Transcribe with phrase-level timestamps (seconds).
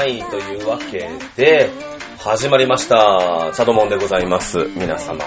[0.00, 1.68] はい、というわけで、
[2.16, 3.50] 始まりました。
[3.52, 4.64] チャドモンでございます。
[4.74, 5.26] 皆様、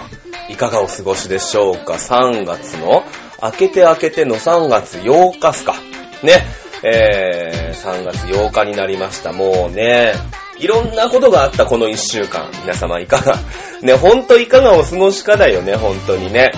[0.49, 3.03] いかがお過ごしでしょうか ?3 月の、
[3.39, 5.75] 明けて明けての3月8日っすか。
[6.23, 6.41] ね。
[6.81, 9.31] えー、3月8日になりました。
[9.31, 10.13] もうね、
[10.57, 12.49] いろんなことがあったこの1週間。
[12.63, 13.37] 皆様いかが、
[13.83, 16.51] ね、ほんといかがお過ごしかだよね、本当にね。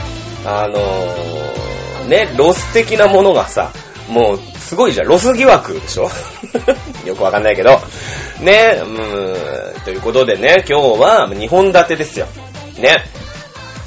[0.46, 3.74] あのー、ね、ロス的なものがさ、
[4.08, 5.08] もう、すごいじゃん。
[5.08, 6.10] ロス疑惑でしょ？
[7.06, 7.80] よくわかんないけど。
[8.40, 12.28] ね、うーん、ということでね、今日は2本立てですよ。
[12.78, 12.94] ね。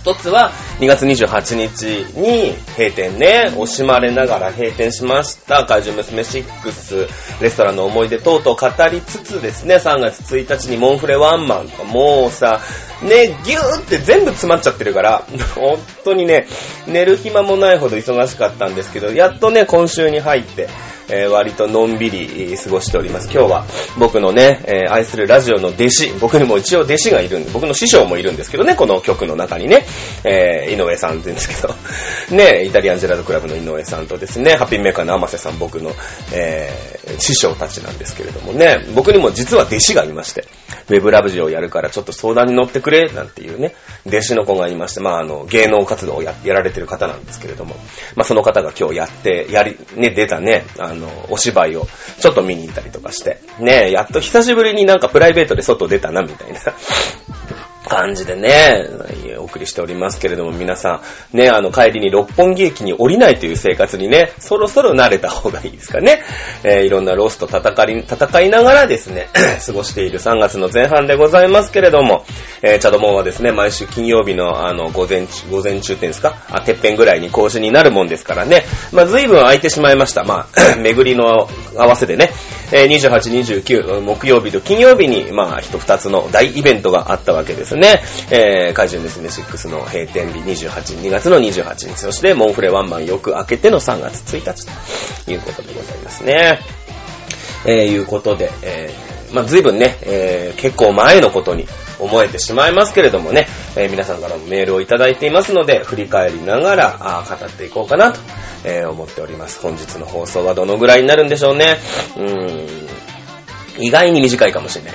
[0.03, 1.83] 一つは2月28日
[2.17, 5.65] に閉店ね、惜しまれながら閉店しました。
[5.65, 7.09] 怪獣娘6、
[7.43, 12.61] レストランの思い出等々語りつつですね、3月1日にモンフレワンマンとか、もうさ、
[13.03, 15.25] ね、ギューって全部詰まっちゃってるから、
[15.57, 16.47] 本当にね、
[16.87, 20.69] 寝る暇もないほど忙しかったんですけど、やっとね、今週に入って、
[21.11, 23.31] えー割とのんびり過ごしております。
[23.33, 23.65] 今日は
[23.99, 29.87] 僕のね、えー愛するラジオの弟子、僕にも一応弟子がいるんで、僕の師匠もいるんですけどね、この曲の中にね、
[30.25, 31.75] えー井上さんって言うんですけど、
[32.37, 35.95] ね、イタリアンジェラードクラブの井上さんとですね、ハッピーメーカーの天瀬さん、僕の、
[36.33, 40.47] えー師匠たちなんですけれどもね、僕にも実は弟子がいまして、
[40.89, 43.75] ウェブラブジをやるからちょっと相談に乗ってくれ、なんていうね、
[44.07, 47.77] 弟子の子がいまして、まああの、芸能活動をややられてる方なんですけれども、
[48.15, 51.89] まあその方が今日やって、やり、ね、出たね、あの、お芝居を
[52.21, 56.61] ちょっと見に行ったりとかして、ね、やっと久しぶりになんかプライベートで外出たな、みたいな。
[57.89, 58.87] 感じでね、
[59.49, 61.01] 送りしておりますけれども、皆さ
[61.33, 66.23] ん、ね、あの、帰りに六本木駅に降りないという生活にね、そろそろ慣れた方がいいですかね。
[66.65, 69.29] えーいろんなロスと戦い、戦いながらですね、
[69.67, 72.25] 過ごしている3月の前半でございますけれども、
[72.63, 80.25] えーチャドモンはですね、毎週金曜日のあの、午前中、午前中っていうんですか、あ、てっぺんぐらいに更新になるもんですからね、まあ、随分空いてしまいました。
[80.25, 82.31] まあ、 巡りの合わせでね、
[82.73, 88.03] えー28、29、木曜日と金曜日に、まあ、一二つの大イベントがあったわけですね。
[88.31, 94.67] えー、怪獣ですね、6の閉店日28、2月の28日、そしてモンフレワンマンよく明けての3月1日
[95.25, 96.61] ということでございますね。
[97.67, 101.67] えー、いうことで、えー、まあ、随分ね、えー、結構前のことに
[101.99, 103.47] 思えてしまいますけれどもね、
[103.77, 108.21] えー皆さんからもメールをいただいていますので、振り返りながら、あ語っていこうかなと、
[108.65, 109.61] えー思っております。
[109.61, 111.79] 本日の放送はどのぐらいになるんでしょうね。
[112.17, 114.95] うーん、意外に短いかもしれない。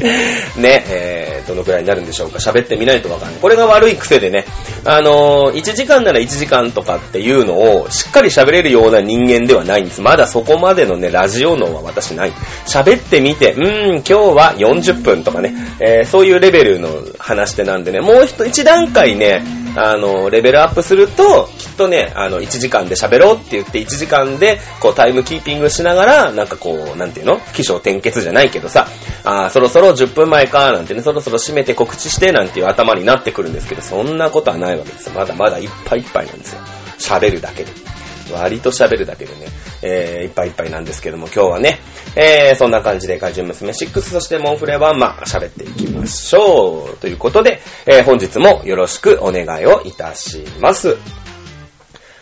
[0.56, 2.38] ね、えー、どのくらいになるんでしょうか。
[2.38, 3.40] 喋ってみないとわかんない。
[3.40, 4.44] これが悪い癖でね、
[4.84, 10.00] あのー、1時間なら1時間とかっていうのをしっかり喋れるような人間ではないんです。
[10.00, 12.32] まだそこまでのね、ラジオ脳は私ない。
[12.66, 19.42] 喋ってみて、うーん、今日は40分とかね、えー、そういうレベルの話でなんでね、もう一一段階ね、
[19.76, 27.40] あの、レベルアップすると、きっとね、あの、1時間で喋ろうって言って、1時間で、こう、タイムキーピングしながら、なんかこう、なんていうの？
[27.54, 28.88] 起承転結じゃないけどさ、
[29.24, 35.14] ああそろそろ10分前か、なんてね、そろそろ締めて告知して、なんていう頭になってくるんですけど、そんなことはないわけですよ。
[35.14, 36.60] まだまだいっぱいいっぱいなんですよ。
[36.98, 37.95] 喋るだけで。
[38.32, 39.46] 割と喋るだけでね、
[39.82, 41.78] えー、いっぱいいっぱいなんですけども、今日はね、
[42.14, 46.96] えー、そんな感じで怪獣娘6、そしてモンフレは、まあ、喋っていきましょう。
[46.98, 50.96] ということで、えー、本日もよろしくお願いをいたします。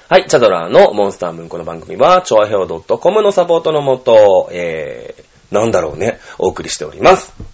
[0.08, 7.53] はい、チャドラーのモンスタームーンこの番組は、チョアヘオ .com のサポートのもと、えー、なんだろうね、お送りしております。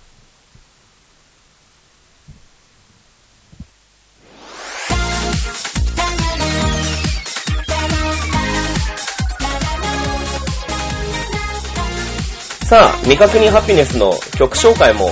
[12.70, 15.06] さあ、未確認ハピネスの曲紹介も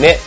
[0.00, 0.18] ね、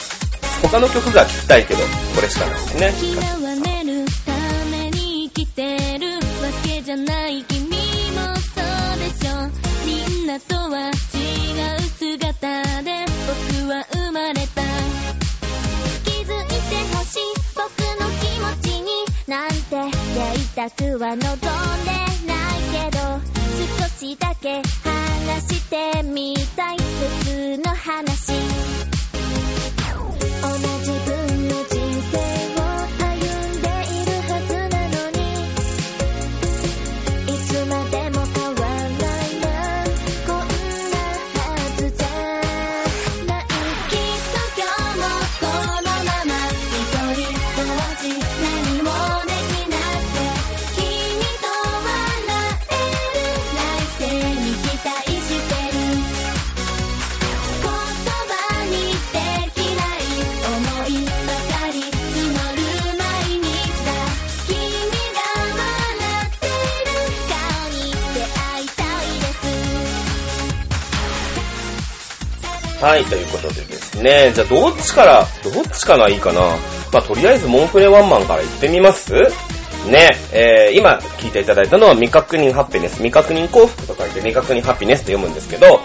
[0.62, 1.82] 他の曲が聴きたいけど、
[2.16, 2.94] これしかないですね。
[3.12, 4.32] 嫌われるた
[4.72, 6.22] めに生きてるわ
[6.64, 7.76] けじゃない君も
[8.40, 9.52] そうでしょ
[9.86, 14.62] みんなとは違う姿で僕は生まれた
[16.06, 16.56] 気づいて
[16.96, 17.20] ほしい
[17.54, 17.68] 僕
[18.00, 18.88] の気持ちに
[19.28, 21.28] なんてやりたくは望んで
[22.28, 23.04] ないけど
[23.84, 25.07] 少しだけ話
[25.68, 28.97] してみたい別の話。
[72.82, 74.32] はい、ということでですね。
[74.36, 76.42] じゃあ、どっちから、どっちかがいいかな。
[76.94, 79.14] まあ、とりあえず、モンフレワンマンから行ってみます
[79.88, 82.96] ね、えー、今聞いていただいたのは未確認ハッピネス。
[82.96, 85.80] 未確認幸福と書いて未確認ハッピネスと読むんですけど、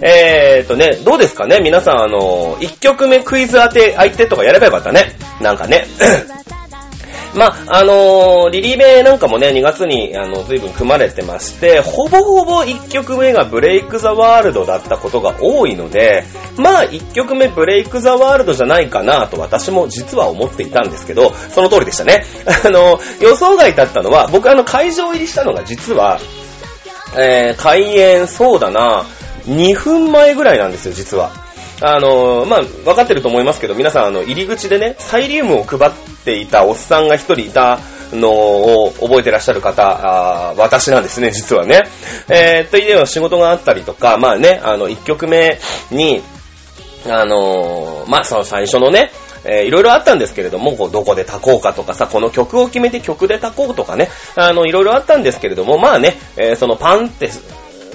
[0.00, 1.60] えーとね、どうですかね？
[1.60, 5.16] 皆さん、あの、1曲目クイズ当て、相手とかやればよかったね。
[5.40, 5.86] なんかね。
[7.34, 16.24] まあ、あのー、リリーベなんかもね、2月に、あの、随分組まれてまして、ほぼほぼ1曲目がブレイクザワールドだったことが多いので、
[16.56, 22.24] まあ、1曲目ブレイクザワールドじゃないかなと私も実は思っていたんですけど、その通りでしたね。
[22.64, 26.18] あのー、予想外だったのは、僕あの、会場入りしたのが実は、
[27.16, 29.04] えー、開演、そうだな、
[29.48, 31.47] 2分前ぐらいなんですよ、実は。
[31.80, 35.92] あの、まあ、分かってると思いますけど、皆さん、あの、入り口でね、サイリウムを配っ
[36.24, 37.78] ていたおっさんが一人いた
[38.12, 41.84] のを覚えてらっしゃる方、あ私なんですね、実はね。
[42.28, 45.58] えー、というような仕事があったりとか、まあね、あの、1曲目
[45.90, 46.22] に、
[47.06, 49.12] あのまあ、その最初のね、
[49.44, 57.30] えー、いろいろあったんですけれども、こうどこで炊こうかとかさ、この曲を決めて曲で炊こうとかね、あの、いろいろあったんですけれども、まあね、えー、そのパンって、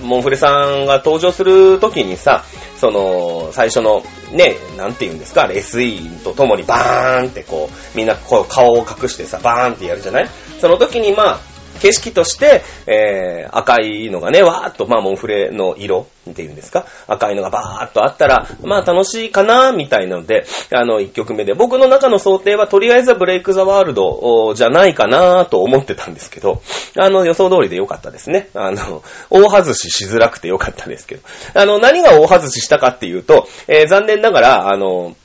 [0.03, 2.43] モンフレさんが登場するときにさ、
[2.79, 10.29] その、最初の、ね、なんて言うんですか、SE とともにバーンってこう、みんなこう顔を隠してさ、バーンってやるじゃない？
[10.59, 11.39] その時にまあ、
[11.81, 16.85] 景色として、えー、赤いのがね、わーっと、まあ、モンフレの色っていうんですか？
[17.07, 26.61] 赤いのがバーっとあったら、まあ、楽しいかな、みたいなので、あの、一曲目で、僕の中の想定は、とりあえずはブレイクザワールドじゃないかな、と思ってたんですけど、
[26.97, 28.49] あの、予想通りでよかったですね。
[28.53, 31.21] あの、大外ししづらくてよかったですけど。
[31.53, 35.15] あの、何が大外ししたかっていうと、えー、残念ながら、あの、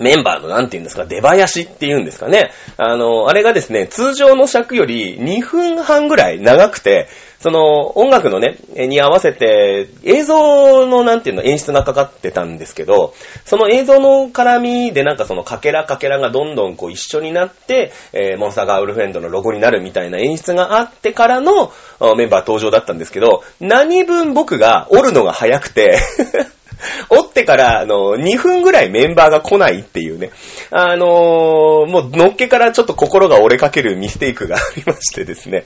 [0.00, 2.50] メンバーのなんて言うんですか、出囃子って言うんですかね。
[2.78, 7.08] あの、あれがですね、通常の尺より2分半ぐらい長くて、
[7.40, 21.72] その音楽のね、に合わせて映像のなんていうの演出がかかってたんですけど、その映像の絡みでなんかそのかけらかけらがどんどんこう一緒になって、えー、モンスターガールフェンドのロゴになるみたいな演出があってからの
[22.16, 25.98] メンバー登場だったんですけど、何分僕が折るのが早くて
[27.10, 30.30] 折ってから、あの、2分ぐらいメンバーが来ないっていうね。
[30.70, 35.64] あのー、もう、のっけからちょっと心が折れかけるミステイクがありましてですね。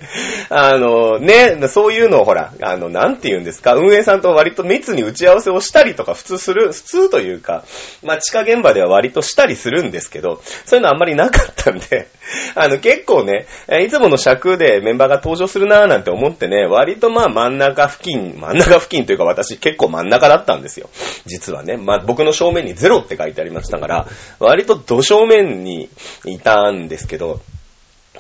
[0.49, 7.65] あのー、ね、そういうのをほら、あの、なんて言うんですか、運営さんと割と密に打ち合わせをしたりとか普通する、普通というか、
[8.03, 12.09] まあ、地下現場では割としたりするんですけど、そういうのあんまりなかったんで、
[12.55, 13.47] あの、結構ね、
[13.85, 20.89] いつもの尺でメンバーが登場するなーなんて思ってね、割とまあ真ん中付近、真ん中付近というか私結構真ん中だったんですよ。
[21.27, 21.77] 実はね。
[21.77, 24.07] まあ僕の正面にゼロって書いてありましたから、
[24.39, 25.89] 割と土正面に
[26.25, 27.41] いたんですけど、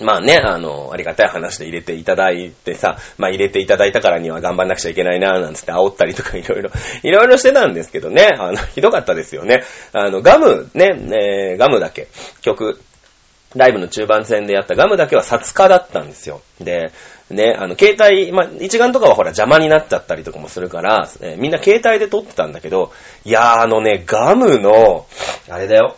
[0.00, 6.70] まあね、あの、ありがたい話で入れていただいてさ、まあ入れていただいたからには頑張んなくちゃいけないな、なんつって煽ったりとかいろいろ、
[7.02, 9.64] いろいろしてたんですけどね、あの、ひどかったですよね。
[9.92, 12.08] あの、ガム、ね、えー、ガムだけ、
[12.42, 12.80] 曲、
[13.54, 16.42] ライブの中盤戦でやったガムだけは札化だったんですよ。
[16.60, 16.92] で、
[17.31, 22.92] ね、あの、携帯、まあ、一眼とかはほら邪魔になっちゃったりとかもするから、えー、みんな携帯で撮ってたんだけど、
[23.25, 25.06] いやーあのね、ガムの、
[25.49, 25.97] あれだよ。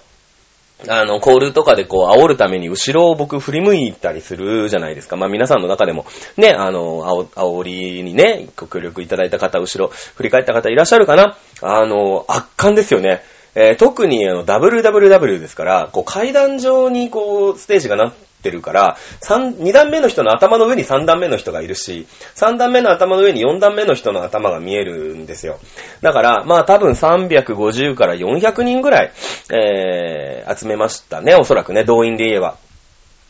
[0.86, 5.16] あの、コールとかでこう、煽るために後ろを僕振り向いたりするじゃないですか。
[5.16, 6.06] まあ皆さんの中でも、
[6.36, 13.22] ね、あの、煽煽りにね、ご協力いただいた方、後ろ振り返った方いらっしゃるかなあの、圧巻ですよね。
[13.56, 25.58] えー、特にあの、WWW ですから、こう階段上にこう、ステージがなってるから、三、二段目の人の頭の上に三段目の人がいるし、三段目の頭の上に四段目の人の頭が見えるんですよ。
[26.00, 29.12] だから、まあ多分350から400人ぐらい、
[29.50, 32.56] えー、集めましたね、おそらくね、動員で言えば。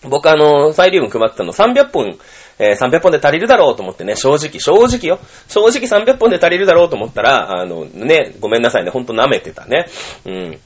[0.03, 2.19] 僕あの、サイリウム配ってたの300本、
[2.61, 5.19] えー、300本で足りるだろうと思ってね、正直、正直よ。
[5.49, 9.87] 正直300本で足りるだろうと思ったら、あの、ね、ごめんなさいね、ほんと舐めてたね。
[10.25, 10.61] うん。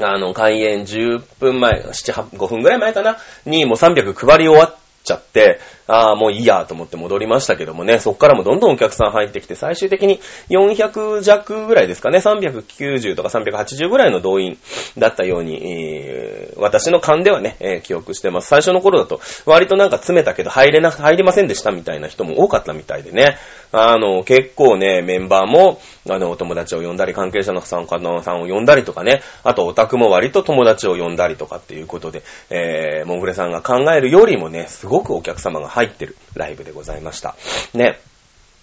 [0.00, 3.18] あの、開演10分前、7、8 5分ぐらい前かな？
[3.46, 14.58] に、もう300配り終わっちゃって、ああ、もういいやと思って戻りましたけどもね、そっからもどんどんお客さん入ってきて、最終的に400弱ぐらいですかね、390とか380ぐらいの動員
[14.96, 18.48] だったように、えー、私の勘ではね、えー、記憶してます。
[18.48, 23.36] 最初の頃だと、割となんか詰めたけど入れな、入りませんでしたみたいな人も多かったみたいでね、
[23.76, 37.34] あの、結構ね、メンバーも、あの、お友達を呼んだり、関係者の参加のさんを呼んだりとかね、あとオタクも割と友達を呼んだりとかっていうことで、えー、モンフレさんが考えるよりもね、すごくお客様が入ってるライブでございました。
[37.74, 37.98] ね。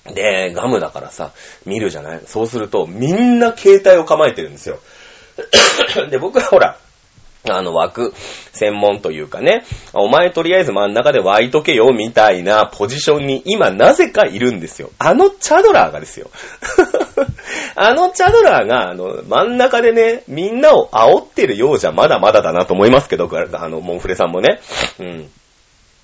[0.06, 1.32] で、ガムだからさ、
[1.66, 2.22] 見るじゃない？
[2.26, 4.80] そうすると、みんな携帯を構えてるんですよ。
[6.10, 6.78] で、僕はほら、
[7.50, 8.14] あの枠、
[8.54, 9.64] 専門というかね、
[9.94, 14.92] お前とりあえず真ん中で湧いとけよ、みたいなポジションに今なぜかいるんですよ。
[15.00, 16.30] あのチャドラーがですよ。
[17.76, 24.60] あのチャドラーが、あの、真ん中でね、みんなを煽ってるようじゃまだまだだなと思いますけど、あの、モンフレさんもね。
[25.00, 25.30] うん。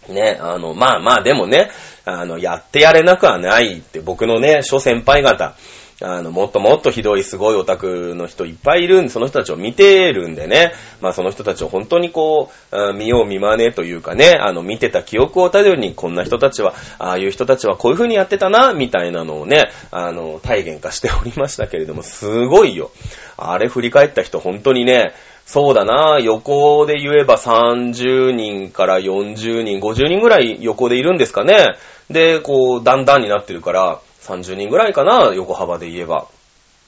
[0.10, 1.70] ね、あの、まあまあでもね、
[2.06, 5.56] あの、やってやれなくはないって僕のね、諸先輩方、
[6.00, 22.92] あの、もっともっとひどいすごいオタクの人いっぱいいるんで、その人たちを見てるんでね、まあその人たちを本当にこう、見よう見まねというかね、あの、見てた記憶を頼りに、こんな人たちは、ああいう人たちはこういう風にやってたな、みたいなのをね、あの、体現化しておりましたけれども、すごいよ。
[23.36, 25.14] あれ振り返った人本当にね、
[25.48, 31.78] そうだな、横で言えば30人から40人、50人ぐらい横でいるんですかね。
[32.10, 36.28] で、こう、だんだんになってるから、30人ぐらいかな、横幅で言えば。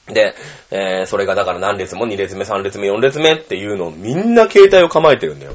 [0.07, 0.35] で、
[0.71, 5.53] えー、それがだから何列も2列目、3列目、4列目っていうのをみんな携帯を構えてるんだよ。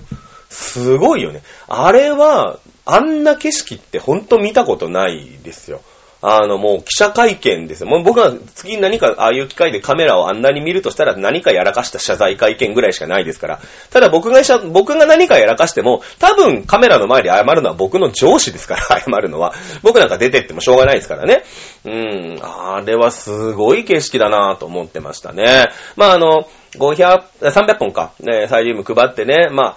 [0.48, 1.42] すごいよね。
[1.68, 5.82] あれは、あんな景色ってほんと見たことないですよ。
[6.26, 7.86] あの、もう記者会見ですよ。
[7.86, 13.60] もう僕は次に何かああいう機会でカメラをあんなに見るとしたら何かやらかした謝罪会見ぐらいしかないですから。
[13.90, 14.40] ただ僕が
[14.72, 19.52] 僕が何かやらかしても、多分カメラの前で謝るのは僕の上司ですから、 謝るのは。
[19.82, 21.44] 僕なんか出てってもしょうがないですからね。
[21.84, 25.66] うん、あれはすごい景色だなぁと思ってましたね。
[25.96, 29.76] まああの、500、300本か、ね、サイリウム配ってね、ま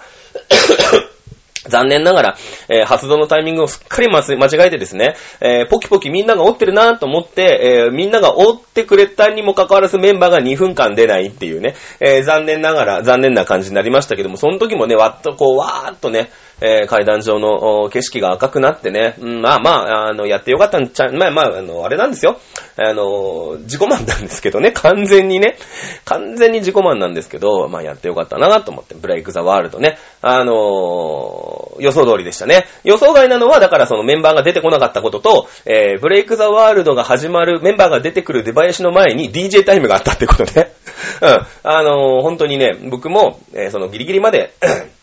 [1.68, 2.36] 残念ながら、
[2.68, 22.40] えー、発動のタイミングをすっかり間違えてですね、えー、ポキポキみんなが追ってるなと思って、えー、みんなが追ってくれたにも関わらずメンバーが2分間出ないっていうね、え残念ながら、残念な感じになりましたけども、その時もね、わっとこう、わーっとね、えー、階段上の景色が赤くなってね、うん、まあまあ、あの、やってよかったんちゃ、まあまあ、あの、あれなんですよ。
[22.76, 25.56] あの、自己満なんですけどね、完全にね、
[26.04, 32.66] 完全に自己満なんですけど、まあやってよかったなと思って、ブレイクザワールドね、あの予想通りでしたね。
[32.84, 40.72] 予想外なのは、だからそのメンバーが出てこなかったことと、えー、ブレイクザワールドが始まる、メンバーが出てくる出囃子の前に DJ タイムがあったってことね。
[41.20, 41.46] うん。
[41.64, 44.52] あの本当にね、僕も、えー、そのギリギリまで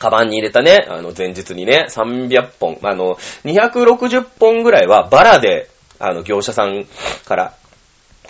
[0.00, 6.86] カバンに入れたね、あの、前日にね、300本、あの、260本ぐらいはバラで、あの、業者さん
[7.26, 7.54] から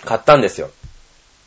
[0.03, 0.69] 買ったんですよ。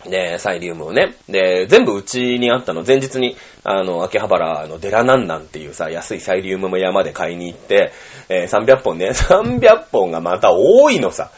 [0.06, 1.14] で、サイリウムをね。
[1.28, 2.84] で、全部うちにあったの。
[2.86, 7.92] 前日に、あの、秋葉原のデラナンナンっていうさ、安いサイリウムも山で買いに行って、
[8.30, 9.10] えー、300本ね。
[9.12, 11.30] 300本がまた多いのさ。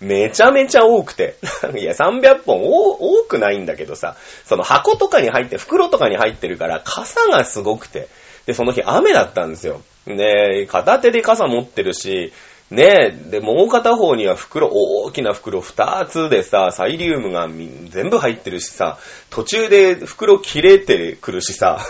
[0.00, 1.36] めちゃめちゃ多くて。
[1.76, 4.16] いや、300本多くないんだけどさ、
[4.46, 8.08] その箱とかに入って、袋とかに入ってるから、傘がすごくて。
[8.46, 9.82] で、その日雨だったんですよ。
[10.06, 12.32] で、片手で傘持ってるし、
[12.70, 21.80] ねえ、で、もう片方には袋、大きな袋二つでさ、サイリウムが全部入ってるしさ、途中で袋切れてくるしさ、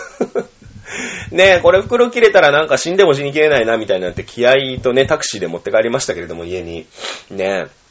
[1.31, 6.87] ねえ、これ袋切れたらなんか死んでも死にきれないな、みたいになって気合とね、タクシーで持って帰りましたけれども、家に。
[7.29, 7.81] ねえ。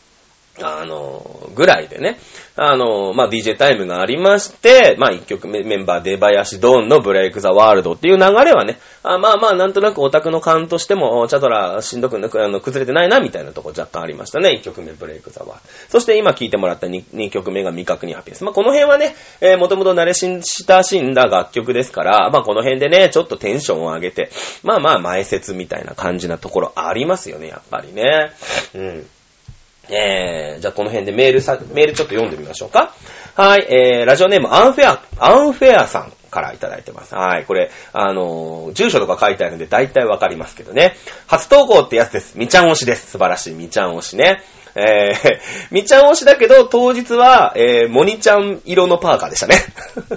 [0.63, 2.19] あの、ぐらいでね、
[2.63, 14.53] あの、まあ、DJ タイムがありまして、まあ、一曲目、メンバー、デバヤシドーンのブレイクザワールドっていう流れはね、あまあまあ、なんとなくオタクの感としても、チャドラしんどくあの崩れてないな、みたいなとこ若干ありましたね。
[14.53, 15.69] 一曲目、ブレイクザワールド。
[15.89, 18.45] そして今聴いてもらった 2, 曲目が未確認ハピネス。
[18.45, 24.31] まあ、この辺はね、えー、もともと慣れ親しんだ楽曲ですから、まあ、この辺でね、ちょっとテンションを上げて、
[24.63, 28.33] まあまあ、前説みたいな感じなところありますよね、やっぱりね。
[28.75, 29.07] うん。
[29.91, 32.95] えー、じゃあこの辺でメールさ、メールちょっと読んでみましょうか。
[33.35, 37.15] はい、えー、ラジオネームアンフェア、アンフェアさんからいただいてます。
[37.15, 40.95] はい、これ、あのー、住所とか書いてあるんで大体わかりますけどね。
[41.27, 42.39] 初投稿ってやつです。
[42.39, 43.11] みちゃん推しです。
[43.11, 44.43] 素晴らしいみちゃん推しね。
[44.75, 45.39] えー、
[45.71, 49.57] みちゃん推しだけど、当日は、えー、モニちゃん色のパーカーでしたね。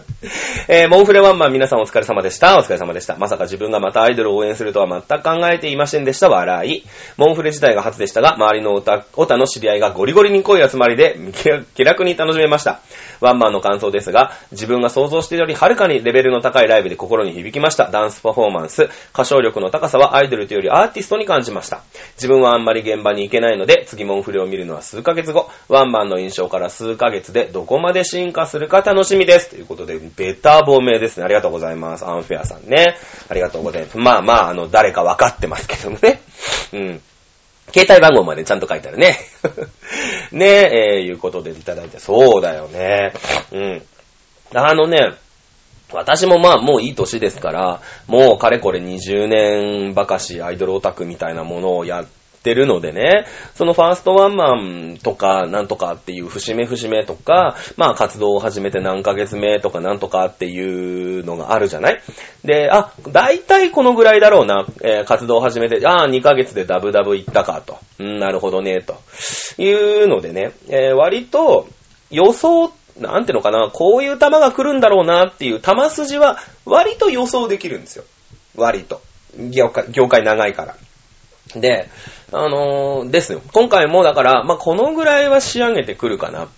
[0.68, 2.58] えー、モンフレワンマン皆さんお疲れ様でした。
[2.58, 3.16] お疲れ様でした。
[3.18, 6.30] まさか自分がまたアイドルを応援するとは全く考えていませんでした。
[6.30, 6.84] 笑い。
[7.18, 11.18] モンフレ自体が初でしたが、周りのオタ、オタの知り合いがゴリゴリに濃い集まりで、
[11.76, 12.80] 気楽に楽しめました。
[13.20, 17.90] ワンマンの感想ですが、自分が想像しているよりはるかにレベルの高いライブで心に響きました。
[17.90, 21.82] ダンスパフォーマンス、歌唱力の高さはアイドルというよりアーティストに感じました。
[22.16, 29.50] 自分はあんまり現場に行けないので、次モンフレを見るのは数ヶ月後、ワンマンの印象から数ヶ月でどこまで進化するか楽しみです。
[29.50, 31.24] ということで、ベター亡命ですね。
[31.24, 32.06] ありがとうございます。
[32.06, 32.98] アンフェアさんね。
[33.30, 33.98] ありがとうございます。
[33.98, 36.22] まあまあ、あの、誰か分かってますけどもね。
[36.74, 37.02] うん。
[37.74, 39.18] 携帯番号までちゃんと書いてあるね。
[40.32, 43.14] ねえ、えー、いうことでいただいて、そうだよね。
[43.52, 43.82] うん。
[44.54, 45.14] あのね、
[45.92, 62.02] 私もまあもういい年ですから、もうかれこれ20年ばかしアイドルオタクみたいなものをやってってるのでね、そのファーストワンマンとかなんとかっていう節目節目とか、まあ活動を始めて何ヶ月目とかなんとかっていうのがあるじゃない？
[62.44, 67.78] で、あ、大体このぐらいだろうな、えー活動を始めて、ああ、2ヶ月でダブダブ行ったかと。
[68.00, 68.98] うん、なるほどね、と
[69.58, 71.70] いうのでね、えー割と
[72.12, 78.04] 予想、なんていうのかな、こういう球が来るんだろうなっていう球筋は割と予想できるんですよ。
[78.56, 79.02] 割と。
[79.50, 80.76] 業界、業界長いから。
[81.60, 81.90] で、
[82.34, 83.42] あのーですよ。
[83.54, 86.46] 今回もだから、まあ、このぐらいは仕上げてくるかな。
[86.46, 86.50] っ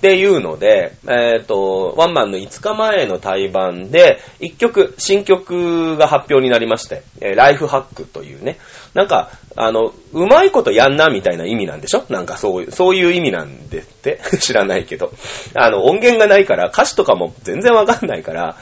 [0.00, 8.58] ていうので、えっ、と、ワンマンの5日前の対バンで、1曲、新曲が発表になりまして、えーライフハックというね、
[8.94, 12.04] なんか、あの、うまいことやんなみたいな意味なんでしょ？
[12.08, 14.20] なんかそういう、そういう意味なんでって？
[14.40, 15.12] 知らないけど。
[15.54, 18.56] あの、音源がないから、歌詞とかも全然わかんないから、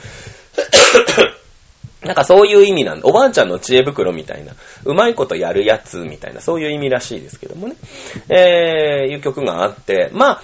[2.08, 3.06] なんかそういう意味なんだ。
[3.06, 4.54] おばあちゃんの知恵袋みたいな、
[4.86, 7.76] うまいことやるやつみたいな、そういう意味らしいですけどもね。
[8.30, 10.42] えー、いう曲があって、まあ、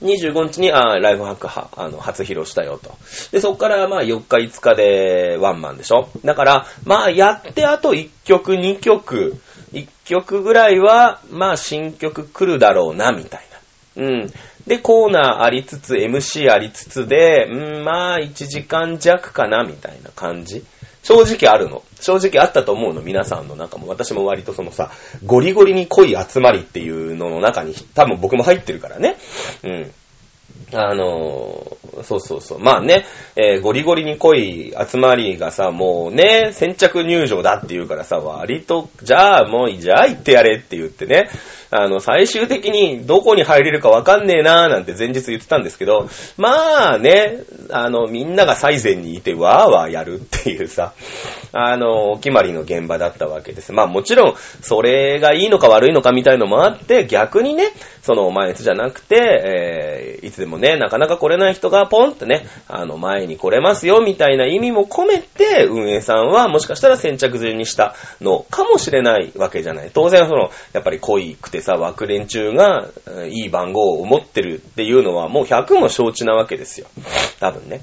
[0.00, 2.96] 25日に、あライフハックは、あの、初披露したよと。
[3.32, 9.36] で、そっから、まあ、4日5日でワンマンでしょだから、まあ、やってあと1曲、2曲、
[9.72, 13.40] 1曲ぐらいは、まあ、新曲来るだろうな、みたい
[13.96, 14.04] な。
[14.04, 14.32] うん。
[14.66, 20.64] で、コーナーありつつ、MC ありつつで、うん、まあ、1時間弱かな、みたいな感じ。
[21.02, 21.84] 正直あるの。
[22.00, 23.86] 正直あったと思うの、皆さんの中も。
[23.86, 24.90] 私も割とそのさ、
[25.24, 29.16] ゴリゴリに濃い集まりっていうのの中に、多分僕も入ってるからね。
[29.62, 29.92] うん。
[30.72, 32.58] あのーそうそうそう。
[32.58, 33.06] まあね、
[33.36, 41.30] えーゴリゴリに濃い集まりがさ、もうね、先着入場だって言うからさ、割と、じゃあもう、じゃあ行ってやれって言ってね、
[41.70, 50.92] あの、最終的にどこに入れるかわかんねえなーなんて前日言ってたんですけど、まあね、あの、みんなが最前にいてわーわーやるっていうさ、
[51.52, 53.72] あの、お決まりの現場だったわけです。
[53.72, 69.90] まあもちろん、それがいいのか悪いのかみたいのもあって、逆にね、その前つじゃなくて、えーいつでもね、なかなか来れない人がポンってね、あの、前に来れますよ、みたいな意味も込めて、運営さんはもしかしたら先着順にしたのかもしれないわけじゃない。
[69.92, 72.88] 当然、その、やっぱり濃いくてさ、枠連中が、
[73.28, 76.86] いい番号を持ってるっていうのは、もう100も承知なわけですよ。
[77.40, 77.82] 多分ね。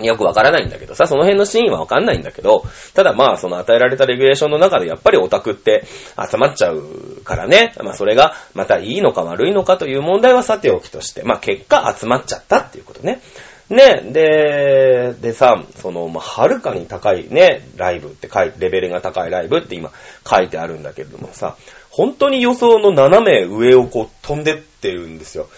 [0.00, 5.84] よくわからないんだけどさ、その辺のシーンはわかんないんだけど、ただまあ、その与えられたレギュレーションの中でやっぱりオタクって
[6.16, 13.20] 集まっちゃうからね、まあそれがまたいいのか悪いのかという問題はさておきとして、まあ結果集まっちゃったっていうことね。
[13.68, 19.90] ね、で、でさ、その、ま、はるかに高いね、ライブって書いて、レベルが高いライブって今
[20.28, 21.56] 書いてあるんだけれどもさ、
[21.92, 25.48] 本当に予想の斜め上をこう飛んでってるんですよ。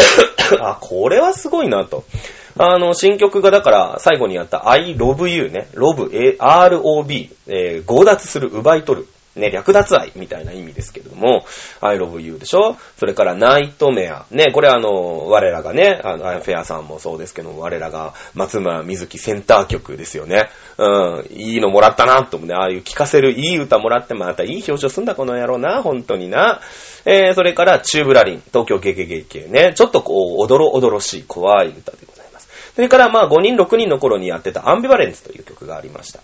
[0.60, 2.04] あ、これはすごいなと。
[2.56, 5.68] あの、新曲がだから最後にやった I love you ね。
[5.74, 9.08] love, A- R-O-B、えー、強奪する、奪い取る。
[9.36, 11.44] ね、略奪愛みたいな意味ですけども、
[11.80, 12.76] I love you でしょ？
[12.98, 14.26] それからナイトメア。
[14.30, 20.48] ね、これあの、我らがね、あの、フェアさんもそうですけども、我らが松村水木センター曲ですよね。
[20.78, 22.54] うん、いいのもらったなと思うね。
[22.54, 26.60] ああいう聴かせるいい歌もらって、またいい表彰すんだ、この野郎な、本当にな。
[27.04, 29.72] えー、それから、チューブラリン、東京ゲゲゲゲね。
[29.74, 32.48] ちょっとこう、おどろおどろしい、怖い歌でございます。
[32.74, 36.20] それから、まあ、5人、6人の頃にやってたアンビバレンスという曲がありました。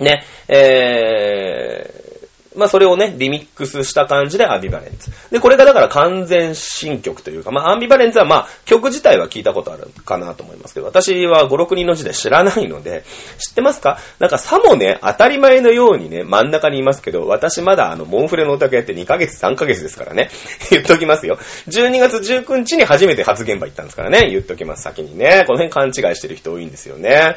[0.00, 2.11] ね、えー、
[2.56, 5.10] まあそれをね、リミックスした感じでアンビバレンツ。
[5.30, 13.04] で、これがだから完全新曲というか、まあアンビバレンツはまあ曲自体は聞いたことあるかなと思いますけど、私は5、6人の時代知らないので、
[13.38, 13.98] 知ってますか？
[14.18, 20.30] なんかさもね、当たり前のようにね、真ん中にいますけど、私まだあの、モンフレのオタクやって2ヶ月、3ヶ月ですからね。
[20.70, 21.38] 言っときますよ。
[21.68, 24.28] 12月19日に初めて初現場行ったんですからね。
[24.30, 25.44] 言っときます、先にね。
[25.46, 27.36] この辺勘違いしてる人多いんですよね。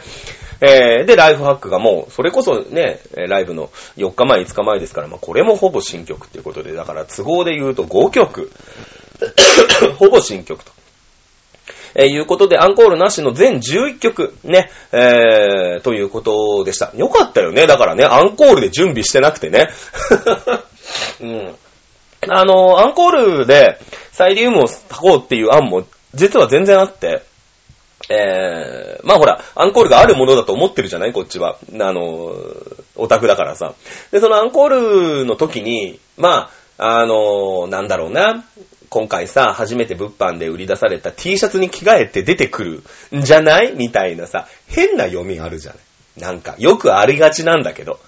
[0.62, 8.52] えー、で、ライフハックがもう、それこそね、ライブの4日前、5日前ですから、まあこれもほぼ新曲っていうことで、だから都合で言うと5曲。
[9.98, 10.72] ほぼ新曲と。
[11.98, 16.91] えーいうことで、アンコールなしの全11曲、ね、えー、ということでした。
[16.94, 17.68] よかったよね。
[17.68, 19.70] だからね、アンコールで準備してなくてね。
[21.22, 21.56] うん。
[22.28, 23.80] あの、アンコールで
[24.12, 27.24] サイリウムを炊こうっていう案も、実は全然あって、
[28.10, 31.13] えー、まあほら、アンコールがあるものだと思ってるじゃない？
[31.13, 31.58] こっちは。
[31.80, 32.36] あの、
[32.96, 33.74] オタクだからさ。
[34.12, 38.46] で、そのアンコールの時に、まあ、あの、なんだろうな。
[38.89, 42.84] 今回さ、初めて物販で売り出された T シャツに着替えて出てくる
[43.18, 43.74] んじゃない？
[43.76, 45.82] みたいなさ、変な読みあるじゃない？
[46.22, 48.00] なんか、よくありがちなんだけど。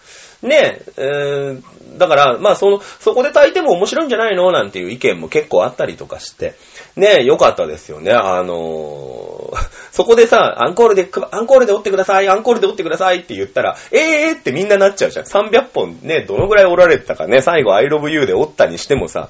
[0.43, 1.63] ねえ、えー
[1.97, 4.51] だから、まあその、そこで炊いても面白いんじゃないの？
[4.51, 6.53] なんていう意見も結構あったりとかして、
[6.95, 8.11] ねえ、よかったですよね。
[8.13, 9.36] あのー
[9.91, 15.25] そこでさ、アンコールで、アンコールで折ってください、アンコールで折ってくださいって言ったら、えーってみんななっちゃうじゃん。
[15.25, 19.29] 300本ね、どのぐらい折られてたかね、最後 I love you で折ったにしてもさ、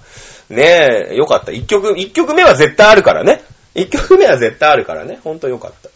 [0.49, 1.51] ねえ、よかった。
[1.51, 3.43] 1曲、1曲目は絶対あるからね。
[3.75, 5.19] 1曲目は絶対あるからね。
[5.23, 5.89] ほんとよかった。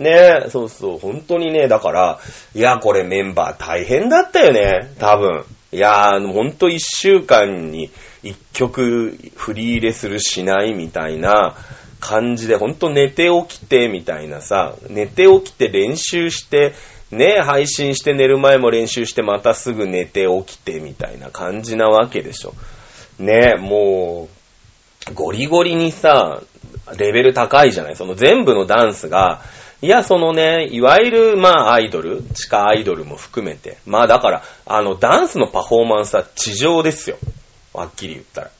[0.00, 2.18] ねえ、そうそう、本当にね、だから、
[2.54, 5.44] いや、これメンバー大変だったよね、多分。
[5.72, 7.90] いや、ほんと1週間に
[8.22, 11.54] 1曲振り入れするしないみたいな
[12.06, 16.72] 感じで、ほんと寝て起きてみたいなさ、寝て起きて練習して、
[17.10, 22.54] ね、配信して寝る前も練習してまたすぐ寝て起きてみたいな感じなわけでしょ。
[23.18, 24.28] ね、も
[25.10, 26.42] う、ゴリゴリにさ、
[26.96, 29.42] レベル高いじゃないその全部のダンスが、
[29.82, 33.78] いや、そのね、いわゆる、まあ、アイドル、地下アイドルも含めて。
[33.84, 37.18] まあ、だから、あの、ダンスのパフォーマンスは地上ですよ。
[37.74, 38.50] はっきり言ったら。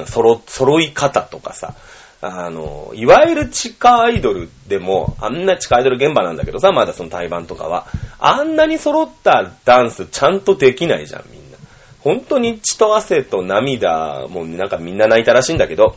[0.00, 1.74] うん、揃、揃い方とかさ。
[2.20, 7.86] あの、いわゆる地下アイドルでも、あんな地下アイドル現場なんだけどさ、まだその対バンとかは。
[8.18, 11.58] あんなに揃ったダンスちゃんとできないじゃん、みんな。
[12.00, 15.94] 本当に血と汗と涙、もうなんかみんな泣いたらしいんだけど、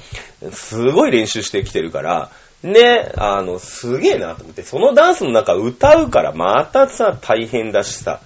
[0.51, 2.29] すごい練習してきてるから、
[2.61, 8.21] ね、あの、すげえなと思って、そのダンスの中歌うからまたさ、大変だしさ、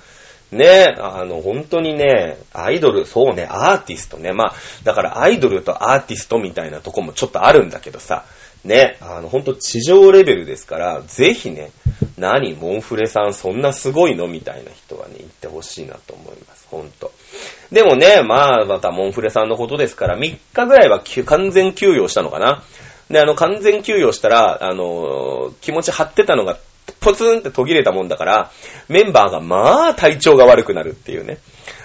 [0.55, 8.25] ね、あの、本当にね、アイドル、そうね、アーティストね、まあ、だからアイドルとアーティストみたいなとこもちょっとあるんだけどさ、
[8.63, 11.71] ね、あの、ほんと地上レベルですから、ぜひね、
[12.17, 17.11] 何、モンフレさんそんなすごいのみたいな人はね、言ってほしいなと思います、ほんと。
[17.71, 22.63] でもね、まあ、またモンフレさんのことですから、3日ぐらいは完全休養したのかな。
[23.09, 26.57] で、あの、完全休養したら、あの、気持ち張ってたのが、
[27.05, 28.51] ポツンって途切れたもんだから、
[28.89, 31.37] メンバーがまあ体調が悪くなるっていうね。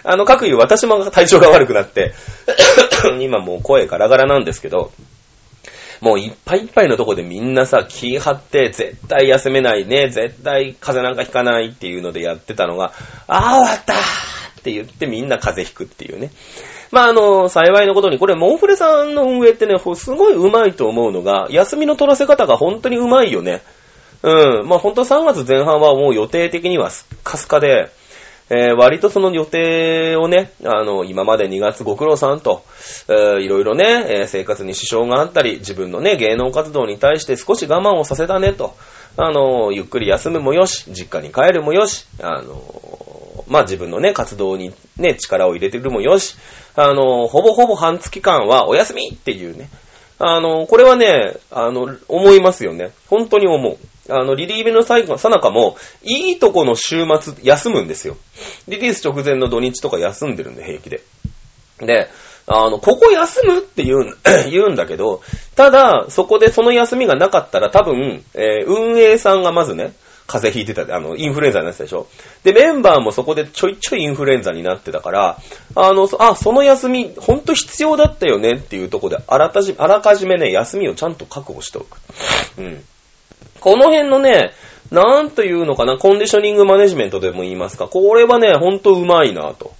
[0.02, 2.14] あの、各言う私も体調が悪くなって、
[3.20, 4.90] 今もう声ガラガラなんですけど、
[6.00, 12.92] もういっぱいいっぱいのとこでみんなさ、気張って絶対休めないね、絶対風邪なんかひかないっていうのでやってたのが、
[13.26, 13.96] あー終わったー
[14.61, 16.30] って言ってみんな風邪ひくっていうね。
[16.90, 23.62] まあ、あの、幸いのことに、これ、モンフレさんの運営ってね、すごい上手いと思うのが、休みの取らせ方が本当に上手いよね。
[24.22, 24.68] うん。
[24.68, 27.90] まあ、本当3月前半はもう予定的にはスッカスカで、
[28.50, 32.64] えー、割とその予定をね、あの、今まで2月ご苦労さんと、
[33.09, 38.74] えー、いろいろね、えー、生活に支障があったり、自分のね、芸能活動に対して少し我慢をさせたねと、
[39.16, 46.37] あの、ゆっくり休むもよし、実家に帰るもよし、あの、まあ、自分のね、活動にね、力を入れてるもよし、
[46.74, 49.68] あの、ほぼほぼ半月間はお休みっていうね、
[50.18, 52.90] あの、これはね、あの、思いますよね。
[53.09, 53.78] 本当に思う。
[54.11, 58.16] あの、リリーベの最後、さなかも、いいとこの週末、休むんですよ。
[58.68, 61.03] リリース直前の土日とか休んでるんで、平気で。
[61.79, 62.09] で、
[62.46, 64.16] あの、ここ休むって言う、
[64.51, 65.23] 言うんだけど、
[65.55, 69.92] ただ、そこでその休みがなかったら多分、えー、運営さんがまずね、
[70.31, 72.07] 風邪ひいてた、あの、インフルエンザになってたでしょ。
[72.44, 75.38] で、メンバーもそこでちょいちょいインフルエンザになってたから、
[75.75, 81.99] あの、あ、その休み、ほんと必要だったよねっていうとこで、あらかじ、あらかじめね、休みをちゃんと確保しておく。
[82.59, 82.85] うん。
[83.61, 84.53] この辺のね、
[84.90, 89.72] なんというのかな、コンディショニングマネジメントでも言いますか、これはね、ほんとうまいなと。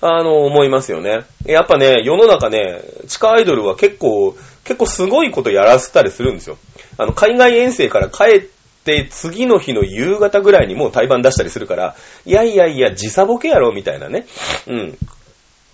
[0.00, 1.24] あの、思いますよね。
[1.46, 6.58] やっぱね、世の中ね、地下アイドルは結構、結構すごいことやらせたりするんですよ。
[6.98, 8.40] あの、海外遠征から帰っ
[8.84, 14.26] て、次の日の夕方ぐらいにもう対バン出したりするから、いやいやいや、時差ボケやろ、みたいなね。
[14.66, 14.98] うん。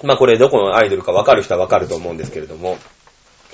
[0.05, 2.79] まあこれどこのアイドルかわかる人はわかると思うんですけれども。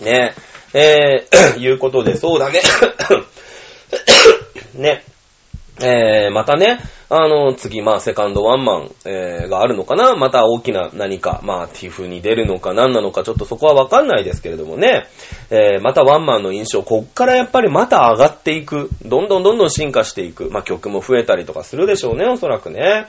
[0.01, 0.35] ね
[0.75, 2.61] え、ー、 いうことで、そうだね。
[4.75, 5.05] ね。
[5.81, 10.17] えー、またね、あの、次、まあ、セカンドワンマン、えー、があるのかな？
[10.17, 15.07] また大きな何か、まあ、ティフに出るのか何なのか、ちょっとそこはわかんないですけれどもね。
[15.51, 18.91] えー、またワンマンの印象、こっからやっぱりまた上がっていく。
[19.05, 20.51] どんどんどんどん進化していく。
[20.51, 23.07] まあ、曲も増えたりとかするでしょうね、おそらくね。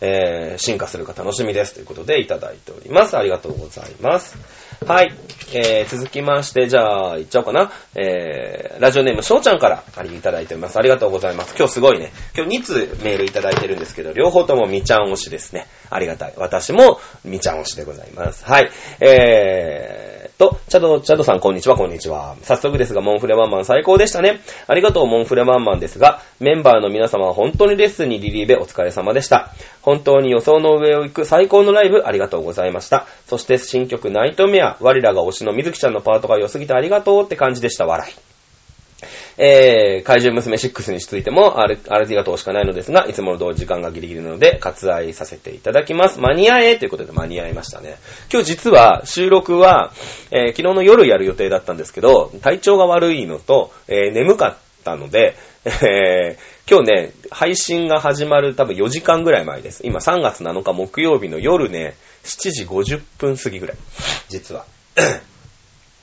[0.00, 1.74] えー、進化するか楽しみです。
[1.74, 3.16] ということでいただいております。
[3.16, 4.38] ありがとうございます。
[4.86, 5.12] はい。
[5.52, 7.70] えー、続きまして、じゃあ、いっちゃおうかな。
[7.94, 10.78] えー、ラジオネーム、しょうちゃんから、ありいただいております。
[10.78, 11.54] ありがとうございます。
[11.56, 12.12] 今日すごいね。
[12.36, 15.66] 今日2通メールいただいてるんですけど、両方ともみちゃん推しですね。
[15.90, 16.34] ありがたい。
[16.36, 18.44] 私もみちゃん推しでございます。
[18.44, 18.70] はい。
[19.00, 22.34] えーと、チャド、チャドさんこんにちは、こんにちは。
[22.42, 24.40] 早速ですが、モンフレワンマン最高でしたね。
[24.66, 29.50] ありがとう、モンフレワンマンですが、メンバーの皆様は本当にレッスンにリリーベお疲れ様でした。
[29.82, 33.06] 本当に予想の上を行く最高のライブありがとうございました。
[33.26, 38.33] そして新曲ナイトメア、我らが推しの水木ちゃんのパートが良すぎてありがとうって感じでした、笑い。
[39.36, 46.20] えー、怪獣娘6についてもあれ、ありがとうしかないのですが、いつもの同時間がギリギリなので、割愛させていただきます。
[46.20, 47.96] 間に合えということで間に合いましたね。
[48.32, 49.92] 今日実は収録は、
[50.30, 59.82] えー昨日の夜やる予定だったんですけど、体調が悪いのと、えー眠かったので、えー、今日ね、配信が始まる多分4時間ぐらい前です。
[59.84, 63.76] 今3月7日木曜日の夜ね、7時50分過ぎぐらい。
[64.28, 64.64] 実は。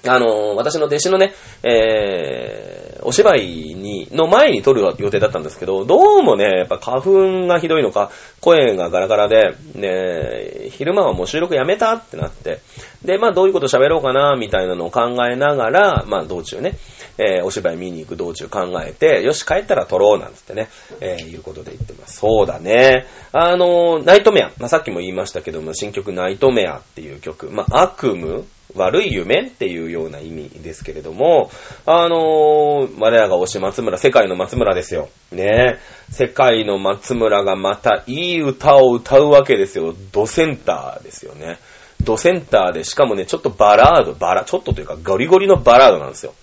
[0.08, 1.34] あの、私の弟子のね、
[1.64, 8.10] えー、お芝居に、の前に撮る予定だったんですけど、どうもね、やっぱ花粉がひどいのか、
[8.40, 12.62] 声がガラガラで、ね、昼間はもう収録やめたってなって、
[13.04, 16.78] で、まあどういうこと喋ろうかな、みたいなのを考えながら、まあ道中ね、
[17.18, 22.18] えー、お芝居見に行く道中考えて、よし、帰ったら撮ろう、なんつってね、えー、いうことで言ってます。
[22.18, 23.06] そうだね。
[23.32, 24.52] あの、ナイトメア。
[24.58, 27.52] まあさっきも言いましたけども、新曲ナイトメアっていう曲。
[27.52, 28.44] まあ悪夢
[28.76, 31.50] 悪い夢っていうような意味ですけれども、
[31.86, 35.10] あのー、我らが推し松村、世界の松村ですよ。
[35.32, 35.80] ね
[36.10, 39.96] 世界の松村がまたいい歌を歌うわけですよ。
[40.12, 41.58] ドセンターですよね。
[42.04, 46.34] ドセンターで、しかもね、ちょっとバラード、バラ、ちょっとというかゴリゴリのバラードなんですよ。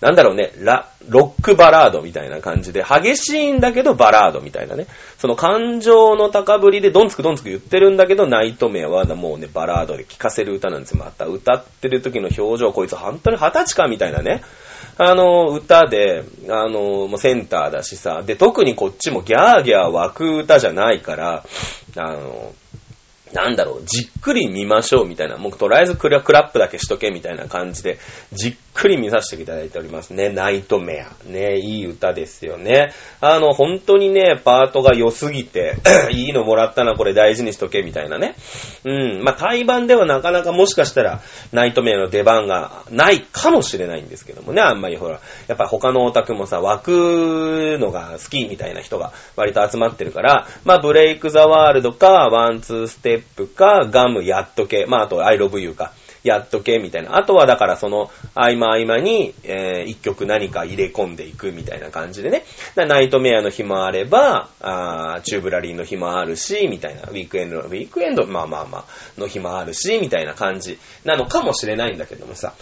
[0.00, 4.86] なんだろうね、ラ、ロックバラードみたいな感じで、激しいんだけどバラードみたいなね。
[5.18, 11.02] その感情の高ぶりでドンツクドンツク言ってるんだけど、ナイトメアはもうね、バラードで聴かせる歌なんですよ。
[11.02, 14.42] また歌ってる時の表情、こいつ本当に二十歳かみたいなね。
[14.98, 21.44] あの、歌で、あの、もうセンターだしさ、で、特にこっちもギャーギャー湧く歌じゃないから、
[21.96, 22.54] あの、
[23.32, 27.98] なんだろう、じっくり見ましょうみたいな、もうとりあえずクラップだけしとけみたいな感じで、
[28.32, 30.28] じっくり見させていただいておりますね。
[30.28, 31.10] ナイトメア。
[31.24, 32.92] ね、いい歌ですよね。
[33.20, 35.76] あの、本当にね、パートが良すぎて、
[36.12, 38.34] いいのもらったな、これ大事にしとけみたいなね。
[38.84, 39.22] うん。
[39.24, 55.92] まあ、対版ではなかなかもしかしたら、ナイトメアの出番がないかもしれないんですけどもね、あんまりほら、やっぱ他のオタクもさ、湧くのが好きみたいな人が割と集まってるから、まあ、 Break the World か、 One Two Step か、ガムやっとけ、まあ、あと、 I love you か。
[56.26, 57.16] やっとけ、みたいな。
[57.16, 62.44] あとはだからその合間合間に、えー、一曲何か入れ込んでいくみたいな感じでね。
[62.74, 67.02] ナイトメアの日もあれば、あチューブラリーの日もあるし、みたいな。
[67.02, 68.84] ウィークエンド、ウィークエンド、まあまあまあ、
[69.20, 72.54] の日もあるし、みたいな感じなのかもしれないんだけどもさ。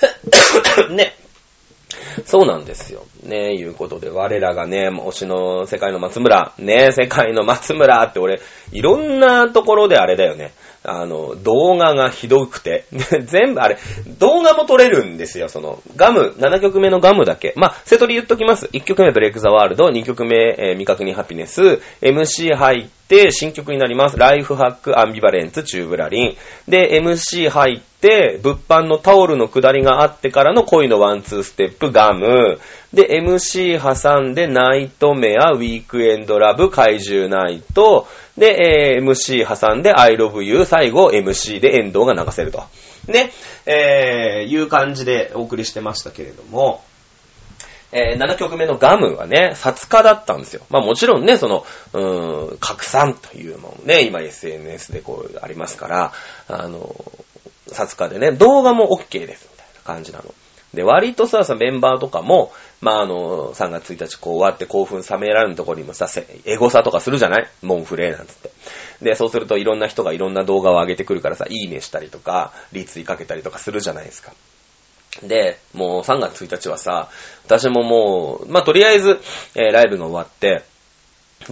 [0.90, 1.16] ね。
[2.26, 3.06] そうなんですよ。
[3.22, 8.40] ねいうことで、我らがね、推しの世界の松村、ね世界の松村って俺、
[8.72, 10.52] いろんなところであれだよね。
[10.84, 12.84] あの、動画がひどくて、
[13.24, 13.78] 全部あれ、
[14.18, 17.52] 動画も撮れるんですよ、その、ガム、7曲目のガムだけ。
[17.56, 18.66] まあ、セトリ言っときます。
[18.72, 22.97] 1曲目ブレイクザワールド、2曲目、えー、未確認ハピネス、MC 入って、
[23.30, 24.18] 新曲になります。
[24.18, 26.36] ライフハック、アンビバレンツ、チューブラリン。
[26.68, 32.58] で、MC 入って、物販のタオルの下りがあってからの恋のワンツーステップ、ガム。
[32.92, 38.06] で、MC 挟んで、ナイトメア、ウィークエンドラブ、怪獣ナイト。
[38.38, 42.62] で、えー、MC 挟んで I love you 最後 MC でエンドが流せると。
[43.08, 43.32] ね、
[43.66, 46.82] えー、いう感じでお送りしてましたけれども、
[47.92, 50.62] えー、7曲目のガムはね、札化だったんですよ。
[50.70, 56.12] まあもちろんね、その、うーん、拡散というもんね、今 SNS でこうありますから、
[56.48, 56.94] あの、
[57.68, 60.34] 札化でね、動画も OK です、みたいな感じなの。
[60.74, 66.06] で、割とさ、メンバーとかも、まあ、あの、3月1日こう終わって興奮冷められるところにもさ、
[66.44, 67.48] エゴサとかするじゃない？
[67.62, 68.50] モンフレーなんつって。
[69.00, 74.32] で、そうするといろんな人がいろんな動画を上げてくるからさ、いいねしたりとか、リツイかけたりとかするじゃないですか。
[75.22, 77.08] で、もう3月1日はさ、
[77.44, 79.20] 私ももう、まあ、とりあえず、
[79.54, 80.64] えー、ライブが終わって、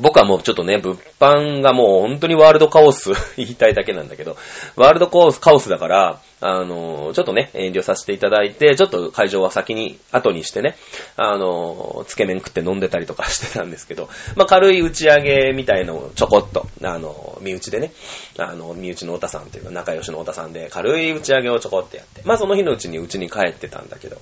[0.01, 4.37] 僕はもうちょっとね、物販がもう本当にワールドカオス 言いたいだけなんだけど、
[4.77, 10.77] ワールドカオス、カオスだから、あの、ちょっとね、遠慮させていただいて、ちょっと会場は先に、後にしてね、
[11.17, 17.93] あの、つけ麺食って飲んでたりとかしてたんですけど、まあ、軽い打ち上げみたいのをちょこっと、あの、身内でね、
[18.39, 24.19] あの、身内の太田さんっていうか仲良しの太田さんで、軽い打ち上げをちょこってやって、まあ、その日のうちにうちに帰ってたんだけど、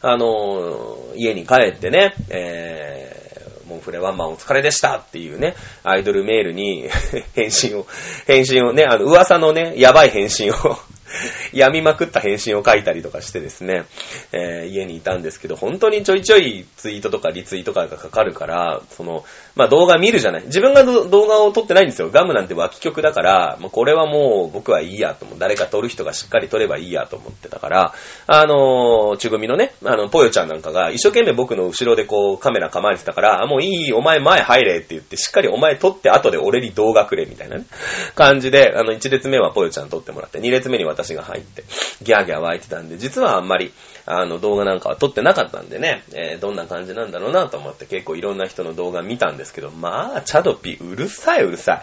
[0.00, 6.88] あの、家に帰ってね、えーモンフレワンマンお疲れでしたっていうね、アイドルメールに
[7.34, 7.86] 返信を、
[8.26, 10.54] 返信をね、あの、噂のね、やばい返信を
[11.52, 13.84] 病みまくった返信を書いたりとかしてですね、
[14.32, 20.44] えー、家にいたんですけど、本当にちょいちょいツイートとかリツイートとかがかかるから、その、まあ、動画見るじゃない。
[20.44, 22.10] 自分が動画を撮ってないんですよ。
[22.10, 25.38] ガムなんて脇曲だから、もうこれはもう僕はいいやと思う。
[25.38, 27.94] 誰か撮る人がしっかり撮ればいいやと思ってたから、
[28.26, 37.64] あのー、ちぐみのね、あの、ぽよちゃんなんかが一生懸命僕の後ろでこうカメラ構えてたから、もういい、お前前入れって言って、しっかりお前撮って後で俺に動画くれみたいなね、
[38.14, 41.64] 感じで、あの、1列目はぽよちゃん撮ってもらって、2列目に私が入って、
[42.02, 43.72] ギャーギャー湧いてたんで、実はあんまり、
[44.06, 51.82] あの、動画なんかは撮ってなかったんでね、えー、どんな感じなんだろうなと思って結構いろんな人の動画見たんですけど、まあ、チャドピーうるさいうるさ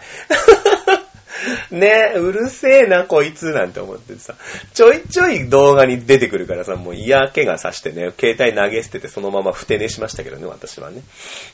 [1.70, 4.34] ねうるせえな、こいつ、なんて思ってさ、
[4.74, 11.02] ちょいちょい動画に出てくるからさ、もう嫌気がさしてね、携帯投げ捨ててそのままふて寝しましたけどね、私はね。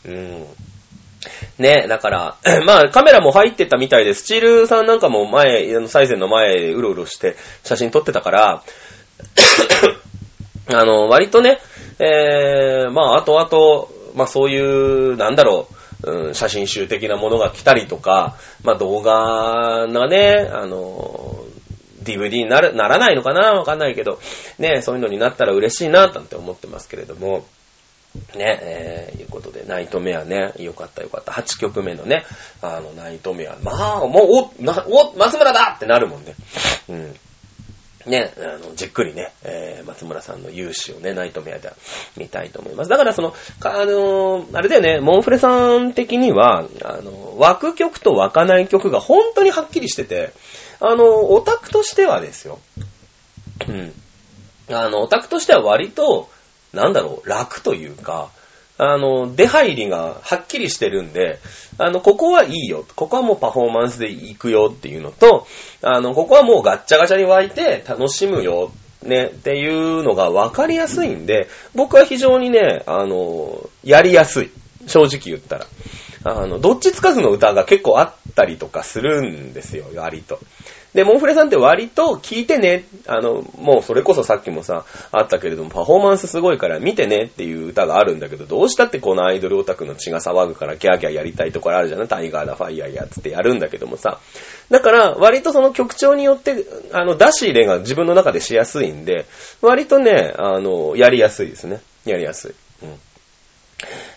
[0.06, 0.46] うん。
[1.58, 2.36] ね、だから、
[2.66, 8.62] まあカメラも入ってたみたいで、スチールさんなんかも前、あの、サイゼンの前、うろうろして写真撮ってたから、
[10.72, 11.60] あの、割とね、
[11.98, 15.68] えー、まあ、あとあと、まあそういう、なんだろ
[16.02, 21.44] う、うん、写真集的なものが来たりとか、まあ動画がね、あの、
[22.02, 24.20] DVD になる、ならないのかなわかんないけど、
[24.58, 27.44] ね、そういうのになったら嬉しいな、なんて思ってますけれども、
[28.36, 31.32] ね、えー、いうことで、ナイトメアね、よかったよかった。
[31.32, 32.24] 8曲目のね、
[32.62, 33.56] あの、ナイトメア。
[33.62, 36.34] まあ、もう、お、な、お、松村だってなるもんね。
[36.88, 37.16] うん。
[38.06, 41.72] ね、あの、じっくりね、えー、松村さんの勇姿をね、ナイトメアで
[42.16, 42.90] 見たいと思います。
[42.90, 50.32] だからその、あのーあれだよね、モンフレさん的には、あの、湧く曲と湧かない曲が本当にはっきりしてて、
[50.78, 52.60] あの、オタクとしてはですよ。
[53.66, 53.92] うん。
[54.68, 56.28] あの、オタクとしては割と、
[56.76, 58.30] なんだろう、楽というか、
[58.78, 61.38] あの、出入りがはっきりしてるんで、
[61.78, 62.84] あの、ここはいいよ。
[62.94, 65.46] ここはもうパフォーマンスで行くよっていうのと、
[65.82, 68.70] あの、ここはもうガッチャガチャに湧いて楽しむよ。
[69.02, 74.50] ね、っていうのが分かりやすいんで、僕は非常にね、あの、やりやすい。
[74.86, 75.66] 正直言ったら。
[76.24, 80.40] あの、どっちつかずの歌が結構あったりとかするんですよ、割と。
[80.94, 92.08] で、モンフレさんって割と聞いてね、あの、もうそれこそさっきもさ、あったけれども、パフォーマンスすごいから見てねっていう歌があるんだけど、どうしたってこのアイドルオタクの血が騒ぐからキャーキャーやりたいところあるじゃない？
[92.08, 94.20] タイガーだ、ファイヤーやつってやるんだけどもさ。
[94.70, 99.26] だから、割とその曲調によって、あの、出し入れが自分の中でしやすいんで、
[99.60, 101.80] 割とね、あの、やりやすいですね。
[102.04, 102.54] やりやすい。
[102.84, 102.98] うん。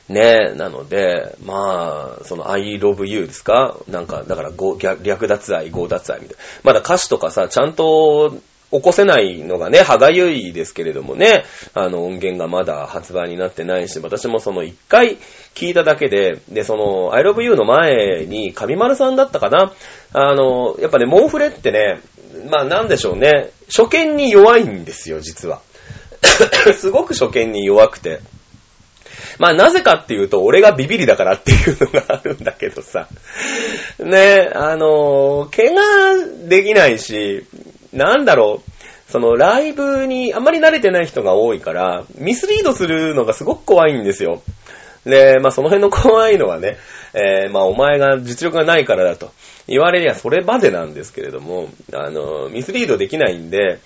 [0.09, 3.77] ねえ、なので、まあ、その I love you ですか？
[3.87, 6.43] なんか、だから、ご略奪愛、強奪愛みたいな。
[6.63, 8.31] まだ歌詞とかさ、ちゃんと
[8.71, 11.45] 起こせないのがね、歯がゆいですけれどもね、
[11.75, 15.17] あの音源がまだ発売になってないし、私もその一回
[15.53, 19.73] 聞いただけで、で、その I love you の前に、上丸さんだったかな？
[20.13, 22.01] あの、やっぱね、モンフレってね、
[22.49, 25.61] まあなんでしょうね、初見に弱いんですよ、実は。
[26.73, 28.21] すごく初見に弱くて。
[29.39, 33.07] まあなぜかっていうと、俺がビビリだからっていうのがあるんだけどさ。
[33.97, 37.45] ね、あの、怪我できないし、
[37.93, 44.41] なんだろう、そのライブにあんまり慣れてない人が多いから、ミスリードするのがすごく怖いんですよ。
[45.05, 46.77] で、まあその辺の怖いのはね、
[47.13, 49.31] えーまあお前が実力がないからだと
[49.67, 53.79] 言われりゃそれまでなんですけれども、あの、ミスリードできないんで、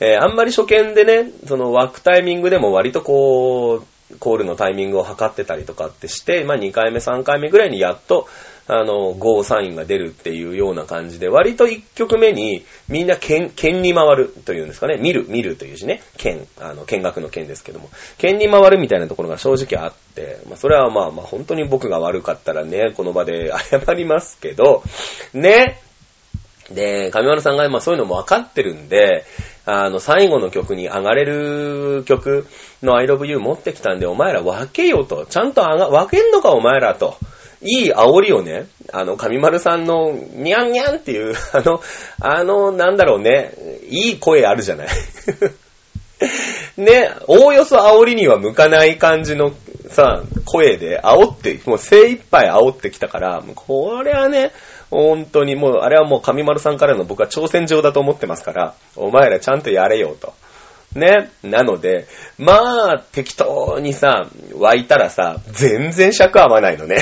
[0.00, 8.26] えーあんまり初見でね、その湧くタイミングでも割とこう、コールのタイミングを測ってたりとかってして、まあ2回目3回目ぐらいにやっと、
[8.70, 14.98] あの、ゴーサインが出るっていうような感じで、割と1曲目にみんな剣、剣に回るというんですかね。
[14.98, 16.02] 見る、見るという字ね。
[16.18, 17.88] 剣、あの、見学の剣ですけども。
[18.18, 24.82] 剣に回るみたいなところが正直あって、まあそれはまあまあ本当に僕が悪かったらね、この場で謝りますけど、
[25.32, 25.80] ね。
[26.70, 29.24] で、上丸さんがまあそういうのも分かってるんで、
[29.70, 32.46] あの、最後の曲に上がれる曲
[32.82, 35.26] の I love you 持ってきたんで、お前ら分けよと。
[35.26, 37.18] ちゃんと上が、分けんのかお前らと。
[37.60, 41.82] いい煽りをね、あの、上丸さんの、にゃんにゃんっていう、あの、
[42.18, 43.52] あの、なんだろうね、
[43.90, 44.88] いい声あるじゃない。
[46.80, 49.52] ね、おおよそ煽りには向かない感じの
[49.90, 54.52] さ、声で煽って、もう精一杯煽ってきたから、これはね、
[54.90, 60.34] 本当にもう、あれはもう上丸さんからの僕は挑戦状だと思ってますから、お前らちゃんとやれよと。
[60.94, 61.30] ね。
[61.42, 62.06] なので、
[62.38, 66.96] まあ、適当にさ、湧いたらさ、全然尺合わないのね。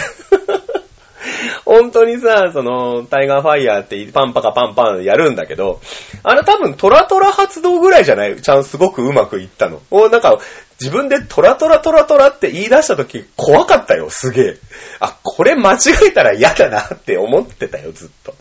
[1.77, 5.81] 本当にさ、その、タイガーファイヤーってパンパカパンパンやるんだけど、
[6.23, 9.83] あれ多分トラトラ発動ぐらいじゃないちゃんすごくうまくいったの。
[9.91, 10.39] おなんか、
[10.81, 14.57] 自分でトラトラトラトラって言い出した時怖かったよ、すげえ。
[15.01, 18.35] あ、これ間違えたら嫌だなって思ってたよ、ずっと。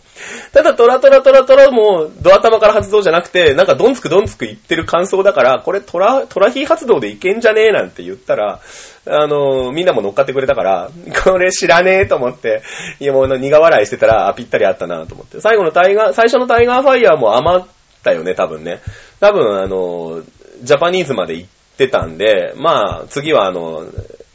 [0.52, 8.60] ただトラトラトラトラもド頭から発動じゃなくて、なんかドンつくドンつく言ってる感想だから、これトラ、トラヒー発動でいけんじゃねえなんて言ったら、
[9.08, 10.90] あの、みんなも乗っかってくれたから、
[11.24, 12.62] これ知らねえと思って、
[13.00, 15.40] いやもう苦笑いしてたら、あ、ぴったりあったなと思って。
[15.40, 17.66] 最後のタイガー、最初のタイガーファイヤーも余っ
[18.02, 18.80] たよね、多分ね。
[19.20, 20.22] 多分あの、
[20.62, 23.84] ジャパニーズまで行ってたんで、まあ、次はあの、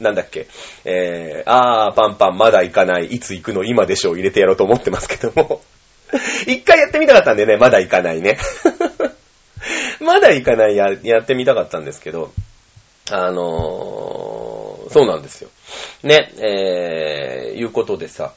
[0.00, 0.48] なんだっけ、
[0.84, 5.60] えー、あー、パンパン、まだ行かない、いつ行くの、今でしょう、入れてやろうと思ってますけども。
[6.46, 8.38] 一回やってみたかったんでね、まだ行かないね。
[10.00, 12.32] まだ行かないや、やってみたかったんですけど、
[13.10, 15.50] あのー、そうなんですよ。
[16.02, 18.32] ね、えー、いうことでさ、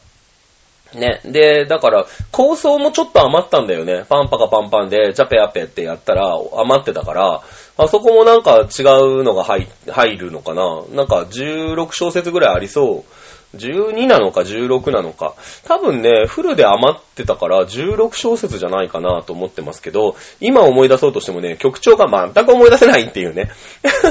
[0.94, 1.22] ね。
[1.26, 4.06] で、だから、構想もちょっと余ったんだよね。
[4.08, 7.42] パンパカパンパンで、ジャペアペってやったら余ってたから、
[7.78, 10.84] あそこもなんか違うのが入入るのかな。
[10.92, 13.12] なんか16小節ぐらいありそう。
[13.56, 15.36] 12なのか16なのか。
[15.64, 23.52] 多分ね、フルで余ってたから16小節じゃないかなと思ってますけど、今思い出そうとしてもね、曲調が全く思い出せないっていうね。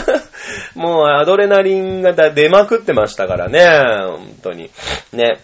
[0.74, 3.60] もうアドレナリンが出まくってましたからね、
[4.06, 4.70] 本当に。
[5.12, 5.40] ね。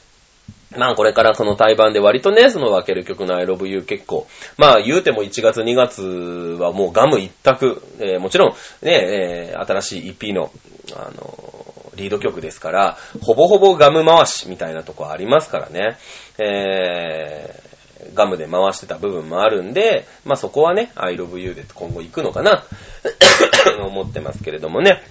[0.76, 6.02] まあこれからその対バンで割とね、その分ける曲の I love you 結構、まあ言うても1月2月
[6.60, 10.50] はもうガム一択、えーもちろんね、えー新しい EP の、
[10.94, 11.59] あの、
[11.94, 15.96] リード曲ですから、ほぼほぼガム回しみたいなとこありますからね、
[16.38, 17.70] えー
[18.14, 22.64] ガムで回してた部分もあるんで、まあそこはね、I love you で今後行くのかな、
[23.86, 25.02] 思ってますけれどもね。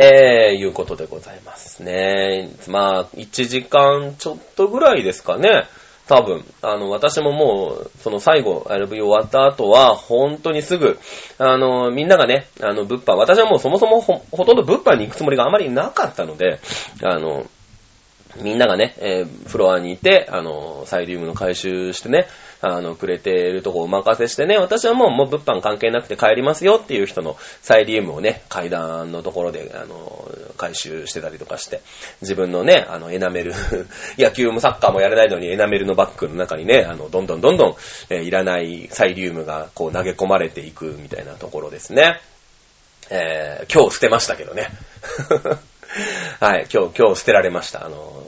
[0.00, 2.50] えー、いうことでございますね。
[2.68, 5.64] まあ、1時間ちょっとぐらいですかね。
[6.08, 6.44] 多分。
[6.62, 10.98] あの、私ももう、その最後、LV 終わった後は、本当にすぐ、
[11.38, 16.60] あの、みんながね、あの、物販、私はもうそもそもほほとんど物販に行くつもりがあまりなかったので、
[17.02, 17.46] あの、
[18.42, 22.26] みんながね、えーフロアにいて、あの、サイリウムの回収してね、
[22.60, 31.80] あの、くれてるとこお任せしてね、私はもう、もう物販関係なくて帰りますよっていう人のサイリウムをね、階段のところで、あの、回収してたりとかして、
[32.20, 33.52] 自分のね、あの、エナメル、
[34.18, 37.76] 野球もサッカーもやれないのにエナメルのバッグの中にね、あの、どんどんどんどん、
[38.10, 42.20] えーいらないサイリウムがこう投げ込まれていくみたいなところですね。
[43.10, 44.68] えー、今日捨てましたけどね。
[46.40, 47.86] はい、今日、今日捨てられました。
[47.86, 48.22] あの、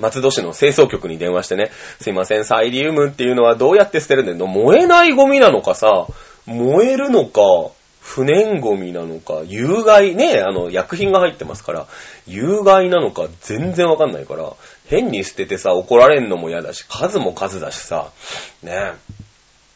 [0.00, 1.70] 松戸市の清掃局に電話してね、
[2.00, 4.46] すいません、サイリウムっていうのはどうやって捨てるんだよ。
[4.46, 6.06] 燃えないゴミなのかさ、
[6.46, 7.40] 燃えるのか、
[8.00, 11.86] 不燃ゴミなのか、有害、ね、あの、薬品が入ってますから、
[12.26, 14.52] 有害なのか全然わかんないから、
[14.88, 18.10] 変に捨ててさ、怒られんのも嫌だし、数も数だしさ、
[18.62, 18.94] ね。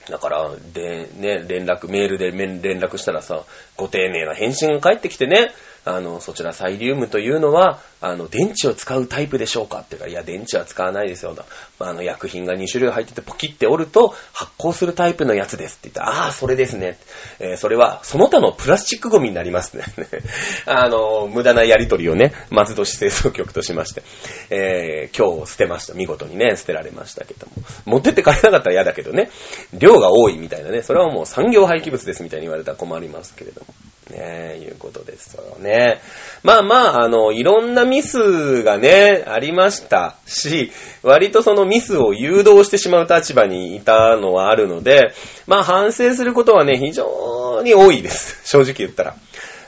[0.08, 3.44] だから、で、ね、連絡、メールで連絡したらさ、
[3.76, 5.52] ご丁寧な返信が返ってきてね、
[5.84, 11.36] あの、そちらサイリウムというのは、あの、電池を使うタイプでしょうかっていうか、いや、電池は使わないですよ。
[11.78, 16.98] あの、薬品が2種類入ってて、ポキって折ると、発光するタイプのやつですって言ったら、ああ、それですね。
[17.38, 19.84] えーそれは、その他のプラスチックゴミになりますね。
[20.66, 24.02] あの、無駄なやりとりをね、松戸市清掃局としまして、
[24.50, 25.94] えー今日捨てました。
[25.94, 27.52] 見事にね、捨てられましたけども。
[27.84, 29.30] 持ってって帰れなかったら嫌だけどね、
[29.72, 33.66] 量が多いみたいなね、それはもう産業廃棄物ですみたいに言われたら困りますけれども。
[34.14, 36.00] ねいうことですよね。
[36.42, 40.70] まあまあ、あの、いろんなミスがね、ありましたし、
[41.02, 45.12] 割とそのミスを誘導してしまう立場にいたのはあるので、
[45.46, 48.48] まあ反省することはね、非常に多いです。
[48.48, 49.16] 正直言ったら。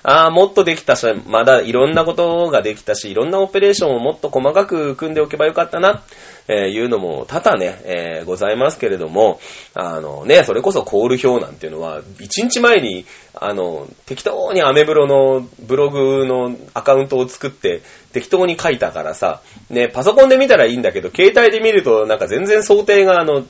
[0.08, 6.04] ああ、もっとできたし、まだいろんなことができたし、いろんなオペレーションをもっと細かく組んでおけばよかったな、
[6.48, 9.40] えいうのも多々ね、えございますけれども、
[9.74, 17.82] あのね、それこそコール表なんていうのは、1日前に、あの、適当にアメブロのブログのアカウントを作って、
[18.12, 23.44] 適当に書いたからさ、ね、パソコンで見たらいいんだけど、携帯で見るとなんか全然想定があの、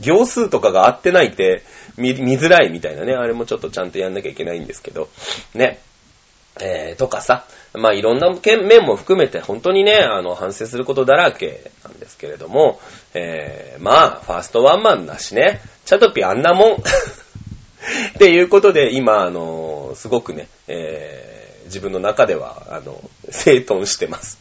[0.00, 1.62] 行数とかが合ってないって
[1.96, 5.08] 見見づらいみたいなね、あれもちょっとちゃんとやんなきゃいけないんですけど、
[5.54, 5.80] ね。
[6.60, 11.72] えー、とかさ、まあいろんな面も含めて本当にね、あの、反省することだらけ
[12.14, 12.80] ですけれども、
[13.12, 16.72] えー、まあ、ファーストワンマンだしね、チャトピあんなもん。
[16.80, 21.34] っていうことで、今、あの、すごくね、えー
[21.64, 23.00] 自分の中では、あの、
[23.30, 24.38] 整頓してます。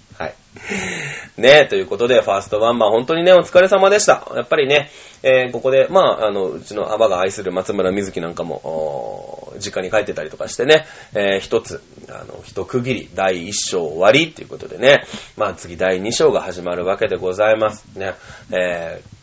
[1.38, 1.66] ねえ。
[1.66, 4.28] ということで、ファーストワンマン、本当にね、お疲れ様でした。
[4.36, 4.92] やっぱりね、
[5.24, 15.06] えーここで、まあ、あの、うちのアバが愛する松村瑞希なんかも、実家に帰ってたりとかしてね、えー一つ、あの、一区切り、第一章終わりっていうことでね、
[15.38, 17.86] まあ、次第二章が始まるわけでございます。
[17.96, 18.14] ね、
[18.52, 19.23] えー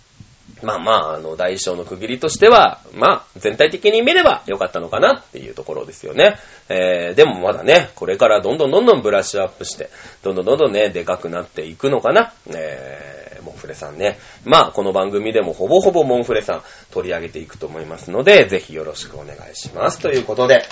[0.62, 6.36] まあまあ、あの、第一章の区切りとしては、まあ、全体的に見れば良かったのかなっていうところですよね。
[6.68, 9.90] えー、でもまだね、これからどんどんどんどんブラッシュアップして、
[10.22, 12.32] どんどんどんどんね、でかくなっていくのかな。
[12.54, 14.18] えー、モンフレさんね。
[14.44, 19.98] まあ、この番組でもほぼほぼモンフレさん取り上げていくと思いますので、ぜひよろしくお願いします。
[19.98, 20.64] ということで、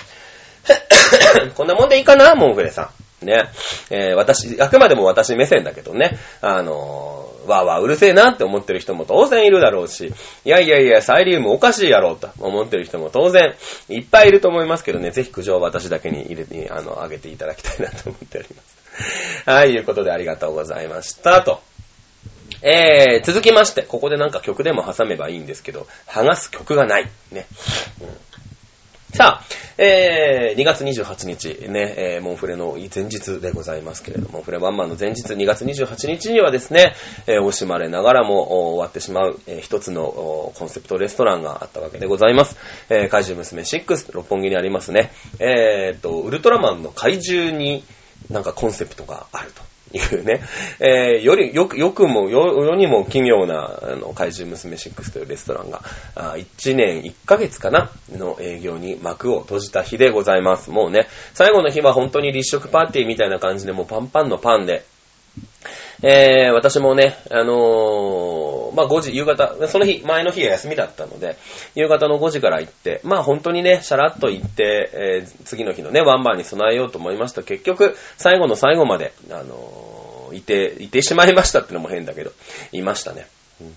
[1.57, 3.08] こんなもんでいいかな、モンフレさん。
[3.23, 3.51] ね。
[3.91, 10.13] えー私、あくまでも私目線だけどね、あのーわーわーうるせえなって思ってる人も当然いるだろうし、
[10.45, 13.55] いやいやいや、サイリウムおかしいやろうと思ってる人も当然
[13.89, 18.79] いっぱいいると思いますけどね、ぜひ苦情を私だけに入れて、あの、あげていただきたいなと思っております。
[19.47, 21.41] はい、いうことでありがとうございました。
[21.43, 21.61] と。
[22.61, 27.09] えー、続きまして、ここでなんか曲でも挟めばいいんですけど、剥がす曲がない。
[27.31, 27.47] ね。
[28.01, 28.28] うん
[29.15, 29.45] さあ、
[29.79, 36.95] えー、2月28日ね、えー、モンフレの前日でございますけれども、モンフレワンマンの前日2月28日にはですね、
[37.27, 42.57] えー、惜しまれながらも終わってしまう、えー、一つのコンセプトレストランがあったわけでございます。
[42.91, 45.11] えー、怪獣娘6、六本木にありますね。
[45.39, 47.85] えー、と、ウルトラマンの怪獣に
[48.31, 49.68] なんかコンセプトがあると。
[49.93, 50.41] いうね、
[50.81, 55.83] えー、より、よく、よくも、よ、よにも奇妙な、あの、怪獣娘6というレストランが、
[56.15, 60.71] あ1年1ヶ月かなの営業に幕を閉じた日でございます。
[60.71, 64.85] もうね、最後の日は本当に立食パーティーみたいな感じで、もうパンパンのパンで、
[66.03, 71.37] えー、私もね、あのー、まあ、5時、夕方、その日、前の日が休みだったので、
[71.75, 82.31] 夕方の5時から行って、まあ、本当にね、シャラッと行って、えー、次の日のね、ワンバンに備えようと思いました結局、最後の最後まで、あのー、いて、いてしまいましたってのも変だけど、
[82.73, 83.27] いましたね。
[83.61, 83.77] うん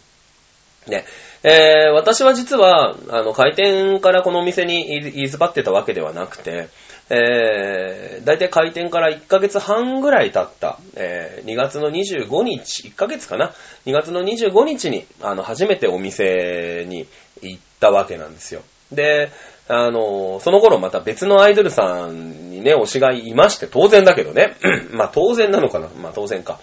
[0.88, 1.05] ね。
[1.43, 6.69] えー、私は実は、あの、開店からこのお店に言いずばってたわけではなくて、
[7.09, 13.53] えー、大体開店から1ヶ月半ぐらい経った、えー、2月の25日、1ヶ月かな
[13.85, 17.07] ?2 月の25日に、あの、初めてお店に
[17.41, 18.61] 行ったわけなんですよ。
[18.91, 19.31] で、
[19.67, 24.55] あの、その頃また別のアイドルさんにね、推しがいまして、当然だけどね。
[24.91, 25.87] まあ当然なのかな？
[26.01, 26.59] まあ当然か。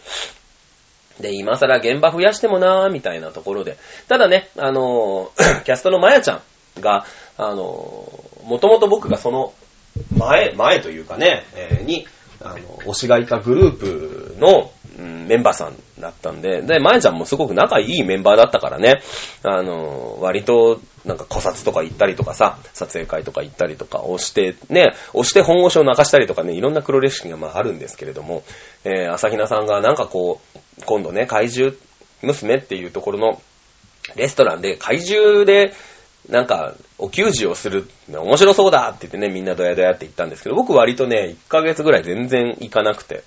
[1.20, 3.76] で、今更現場増やしてもなーみたいなところで。
[4.08, 5.32] ただね、あの、
[5.64, 6.34] キャストのまやちゃ
[6.78, 7.04] んが、
[7.36, 8.12] あの、
[8.44, 9.52] もともと僕がその
[10.16, 12.06] 前、前というかね、えー、に、
[12.42, 14.70] あの、推しがいたグループの、
[15.02, 19.00] ん、メンバーさんだったんで、で、まえちゃんもすごく仲いいメンバーだったからね、
[19.42, 28.42] あの、割と、なんか古刹とか行ったりとかさ、撮影会とか行ったりとか、押して、ね、押して本腰を泣かしたりとかね、いろんな黒歴史がまああるんですけれども、
[28.84, 31.76] えー、朝比奈さんがなんかこう、今度ね、怪獣
[32.22, 33.42] 娘っていうところの
[34.16, 35.72] レストランで怪獣で
[36.28, 43.22] なんか、お給仕をする、面白そうだって言ってね、みんなドヤドヤって言ったんですけど、僕割とね、1ヶ月ぐらい全然行かなくて。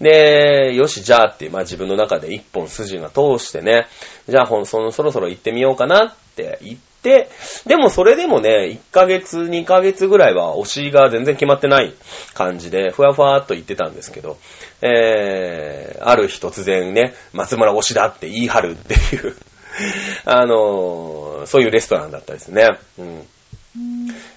[0.00, 3.88] で、よし、じゃあって、まあ自分の中で一本筋が通してね、
[4.28, 7.28] じゃあほん、その、そろそろ行ってみようかなって言って、
[7.66, 11.92] でもそれでもね、1ヶ月、2ヶ月ぐらいは推しが全然決まってない
[12.34, 14.36] 感じで、ふわふわっと言ってたんですけど、
[14.80, 19.36] えー、ある日突然ね、松村推しだって言い張るっていう
[20.24, 22.68] あの、そういうレストランだったですね。
[22.98, 23.26] うん。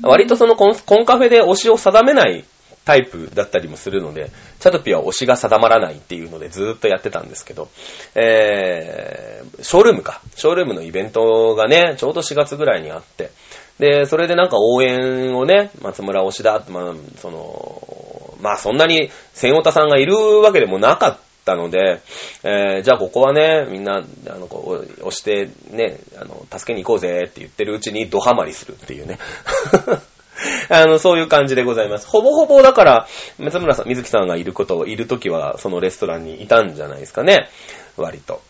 [0.03, 2.43] 割とそのコンコンカフェで推しを定めない
[2.85, 7.69] タイプだったりもするので、チャトピは推しが定まらないっていうのでずーっとやってたんですけど、
[8.15, 10.21] えー、ショールームか。
[10.35, 13.31] ショールームのイベントがね、ちょうど4月ぐらいにあって、
[13.79, 18.00] で、それでなんか応援をね、松村推しだって、まあ、その、
[18.41, 22.01] まあそんなに千代田さんがいるわけでもなかったので、
[22.43, 29.19] えー、じゃあここはね、みんな、あの、こう、押してね、あの、助けに行こうぜって言ってるうちにドハマりするっていうね。
[30.69, 32.07] あの、そういう感じでございます。
[32.07, 37.49] ほぼほぼだから、松村さん、水木さんがいることを、いるときは、そのレストランにいたんじゃないですかね。
[37.97, 38.41] 割と。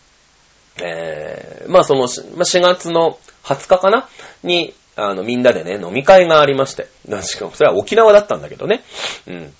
[0.82, 4.08] えー、まあその、4月の20日かな？
[4.42, 6.86] に、あの、みんなでね、飲み会がありまして。
[7.22, 8.82] しかも、それは沖縄だったんだけどね。
[9.26, 9.54] うん。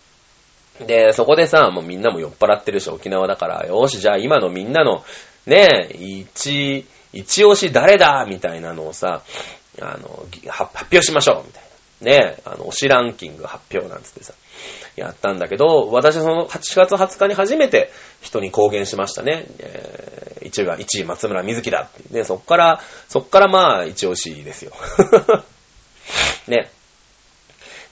[0.87, 5.05] で、そこでさ、もうみんなも酔っ払ってるし、沖縄だから、よし、じゃあ今のみんなの、
[5.47, 9.23] ね、一、一押し誰だみたいなのをさ、
[9.81, 11.73] あの、発表しましょうみたいな。
[12.03, 14.35] ね、あの、推しランキング発表なんつってさ、
[14.97, 19.47] やったんだけど、私はその8月20日に初めて人に公言しましたね。
[19.59, 22.13] えー、1位が1位松村瑞希だって。
[22.13, 24.73] で、そっから、そっからまあ、一押しですよ。
[26.49, 26.71] ね。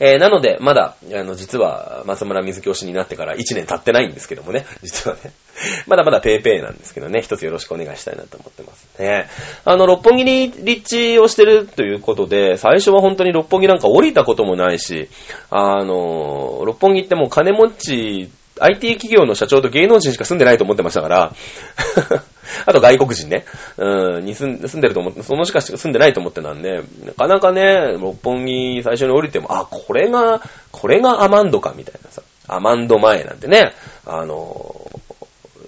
[0.01, 5.33] えー、なので、まだ、あの、実は、松村水教師になってから1年経ってないんですけどもね、 実はね。
[5.87, 9.29] まだまだペーペーなんですけどね、一つよろしくお願いしたいなと思ってますね。
[9.65, 15.09] あの、六本木に立地をしてるということで、最初は本当に六本木なんか降りたこともないし、
[15.51, 21.33] あの、六本木ってもう金持ち IT 企業の社長と芸能人しか住んでないと思ってましたから、
[22.67, 23.45] あと外国人ね、
[23.77, 33.73] うん、に住んでると思って、そのしか住んでないと思ってなんで、なかなかね、六本木最初に降りても、あ、これが、これがアマンドか、みたいなさ、アマンド前なんてね、
[34.07, 34.91] あの、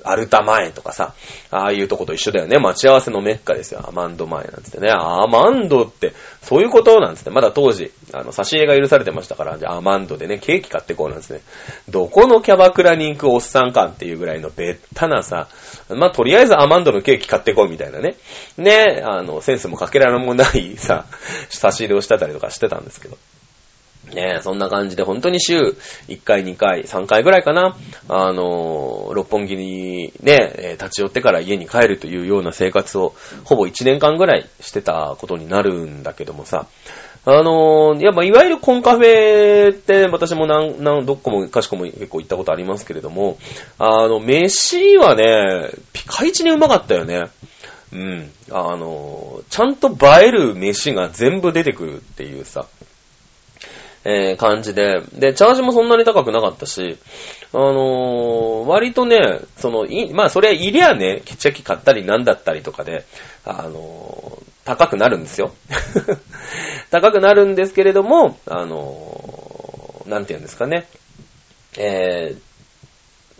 [0.04, 1.14] アルタ前とかさ、
[1.50, 2.58] ああいうとこと一緒だよね。
[2.58, 3.84] 待ち合わせのメッカですよ。
[3.86, 4.90] アマンド前なんつってね。
[4.90, 7.30] アマンドって、そういうことなんつって。
[7.30, 11.40] まだ当時、あの、差し入れが許されてましたから、じゃあアマンドでね、ケーキ買ってこうなんですね。
[11.88, 15.48] どこのキャバクラに行くおっさんかっていうぐらいのべったなさ、
[15.88, 18.16] まあ、とりあえずアマンドのケーキ買ってこうみたいなね。
[18.56, 21.06] ね、あの、センスもかけられもないさ、
[21.48, 23.16] 差し入れをしてたりとかしてたんですけど。
[24.12, 25.58] ねそんな感じで本当に週
[26.08, 27.76] 1回、2回、3回ぐらいかな、
[28.08, 36.66] あの六本木にね、立ち寄ってから家に帰るというような生活をほぼ1年間ぐらいしてたことになるんだけどもさ、
[37.24, 43.38] あのーやっぱいわゆるコンカフェって私もなん、なん、どこもかしこも結構行ったことありますけれども、
[43.78, 47.22] あの、飯はね、ピカイチにうまかったよね。
[47.92, 48.30] うん。
[48.50, 52.66] あのーちゃんと映える飯が全部出てくるっていうさ、
[54.04, 56.98] えー感じで、で、チャージもそんなに高くなかったし、
[57.52, 63.04] あのー割とね、その、い、まあ、それいりゃね、ケチャキ買ったりなんだったりとかで、
[63.44, 65.52] あのー高くなるんですよ。
[66.90, 70.86] 高くなるんですけれども、あのーなんて言うんですかね。
[71.76, 72.40] えー、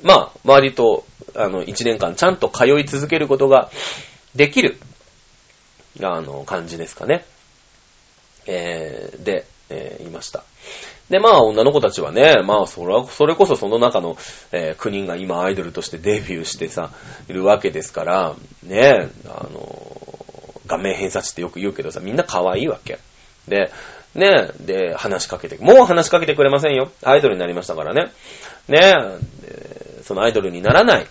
[0.03, 1.05] まあ、割と、
[1.35, 3.71] あの、一年間ちゃんと通い続けることが
[4.35, 4.79] できる、
[6.03, 7.25] あの、感じですかね。
[8.47, 10.45] えー、で、えーいました。
[11.13, 14.17] で、まあ、女の子たちはね、まあ、それは、それこそその中の、
[14.51, 16.91] えー9人が今アイドルとしてデビューしてさ、
[17.29, 20.17] いるわけですから、ね、あの、
[20.67, 22.99] 顔面偏差値ってよく言うけどさ、みんな可愛いわけ。
[23.47, 23.71] で、
[24.15, 26.91] ね、で、話しかけて、もう話しかけてくれませんよ。
[27.03, 28.11] アイドルになりましたからね。
[28.69, 28.95] ね、
[30.05, 31.07] そのアイドルにならない。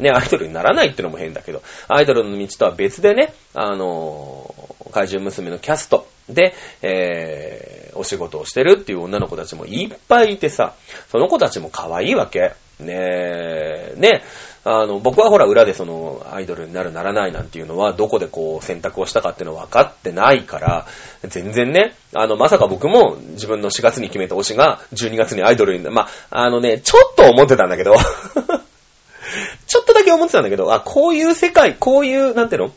[0.00, 10.74] ね、アイドルにならないってのも変だけど、アイドルの道とは別でね、あのー怪獣娘のキャストで、え、お仕事をしてるっていう女の子たちもいっぱいいてさ、
[11.10, 12.54] その子たちも可愛いわけ。
[12.80, 14.24] ねえ、ね、
[14.64, 20.86] あの、僕はほら裏でそのアイドルになるならないなんていうのはどこでこう選択をしたかっていうのは分かってないから、
[21.22, 27.94] 全然ね、あの、まさか僕も自分の4月に決めた推しが12月にアイドルにな、まあ、あのね、ちょっと思ってたんだけど、
[29.66, 32.72] ちょっとだけ思ってたんだけど、あ、こういう世界、こういう、なんていうの？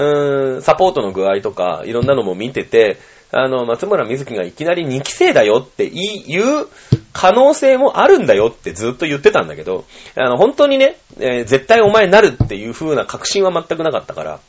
[0.00, 2.98] ーん、サポートの具合とか、いろんなのも見てて、
[3.30, 6.68] あの、松村瑞希がいきなり2期生だよって言う
[7.14, 9.84] 可能性もあるんだよってずっと言ってたんだけど、
[10.16, 14.40] あの、本当にね、えー絶対お前なるっていう風な確信は全くなかったから、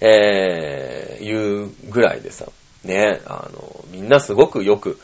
[0.00, 2.46] えー、いうぐらいでさ、
[2.84, 4.98] ね、あの、みんなすごくよく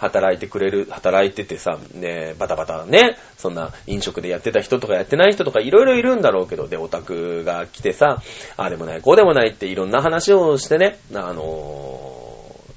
[0.00, 8.22] 働いてくれる、働いててさ、ね、バタバタね、そんな飲食でやってた人とかやってない人とかいろいろいるんだろうけど、で、オタクが来てさ、
[8.56, 12.20] ああでもない、こうでもないっていろんな話をしてね、あのー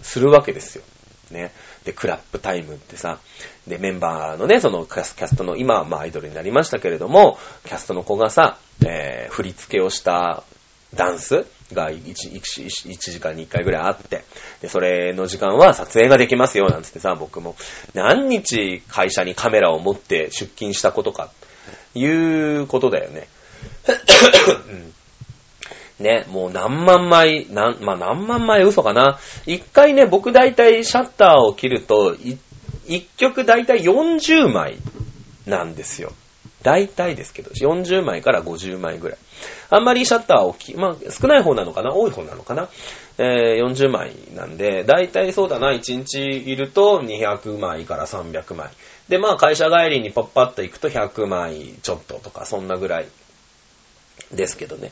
[0.03, 0.84] するわけですよ。
[1.32, 1.53] ね。
[1.86, 3.19] で、クラップタイムってさ、
[3.67, 10.43] で、メンバーのね、そのキャストの、今はまあアイドルになりましたけれども、キャストの子がさ、えー振り付けをした
[10.93, 14.24] ダンスが 1, 1, 1時間に1回ぐらいあって、
[14.61, 17.55] で、それの時間は撮影ができますよ、なんつってさ、僕も
[17.93, 21.32] 何日会社にカメラを持って出勤したことか、
[21.95, 23.28] いうことだよね。
[24.69, 24.93] うん
[25.99, 29.19] ね、もう何万枚、なん、まあ、何万枚嘘かな。
[29.45, 32.15] 一回ね、僕大体シャッターを切ると、
[32.88, 34.78] 一曲大体40枚
[35.45, 36.11] なんですよ。
[36.63, 39.17] 大体ですけど、40枚から50枚ぐらい。
[39.76, 41.95] あんまりシャッターをきい、まあ、少ない方なのかな？
[41.95, 42.69] 多い方なのかな？
[43.17, 48.69] えー、40枚なんで、大体そうだな、1日いると200枚から300枚。
[49.09, 53.07] で、まあ、会社帰りにパッパッと行くと100枚ちょっととか、そんなぐらい
[54.32, 54.91] ですけどね。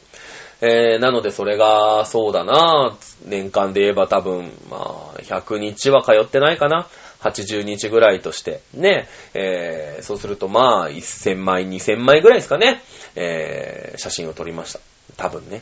[0.61, 4.77] えー、なのでそれが、そうだな、年間で言えば多分、ま
[5.15, 6.88] あ、100日は通ってないかな。
[7.22, 12.82] 80日ぐらいとして、ね、えー、そうするとまあ、1000枚、2000枚ぐらいですかね、
[13.15, 14.80] えー、写真を撮りました。
[15.17, 15.61] 多分ね。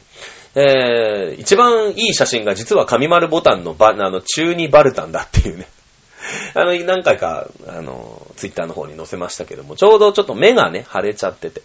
[0.56, 5.68] えー、一番いい写真が実は紙丸ボタンのバ、あの、中二バルタンだっていうね。
[6.54, 11.62] あの、何回か、あの、ツイッターの方に載せましたけども、ちょうどちょっと目がね、腫れちゃってて、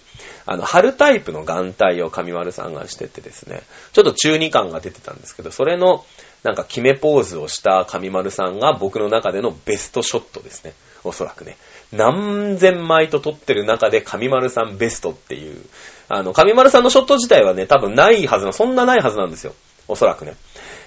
[0.47, 3.63] あの、春タイプの眼帯を上丸さんがしててですね、
[3.93, 6.05] ちょっと中二感が出てたんですけど、それの、
[6.43, 10.75] なんか決めポーズをした上丸さんが僕の中でのベストショットですね。
[11.03, 11.57] おそらくね。
[11.93, 15.65] 何千枚と撮ってる中で上丸さんベストっていう、
[16.09, 19.55] あの、上丸さんのショット自体はね、多分ないはずな、そんなないはずなんですよ。
[19.89, 20.35] おそらくね。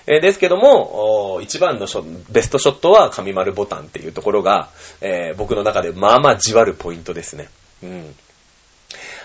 [0.07, 1.87] えーですけども、一番の
[2.29, 4.69] ベストショットは上丸ボタンっていうところが、
[5.01, 7.49] えー僕の中でまあまあじわるポイントですね。
[7.83, 8.15] うん。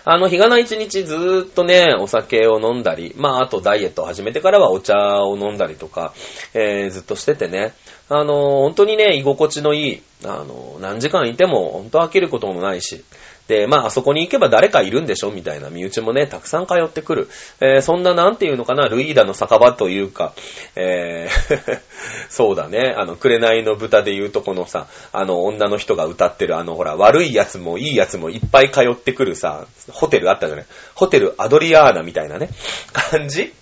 [0.04, 6.12] あの、日がない一日ずーっとね、お酒を飲んだり、まあ、あとダイエットを始めてからはお茶を飲んだりとか、
[6.54, 7.72] えーずっとしててね、
[8.08, 13.04] あの、本当にね、居心地のいい、あの、何時間いても本当飽きることもないし、
[13.48, 17.28] で、まあ、あそこに行けば誰かいるんでしょみたいな身内もね、たくさん通ってくる。
[17.60, 20.32] えーそんな、なんていうのかな、ルイーダの酒場というか、
[20.76, 21.80] えー
[22.30, 30.66] そうだね、あの、紅の豚でいうとこのさ、あの、女の人が歌ってる、あの、ほら、悪い奴もいい奴もいっぱい通ってくるさ、ホテルあったじゃない。
[30.94, 32.48] ホテルアドリアーナみたいなね、
[32.92, 33.52] 感じ？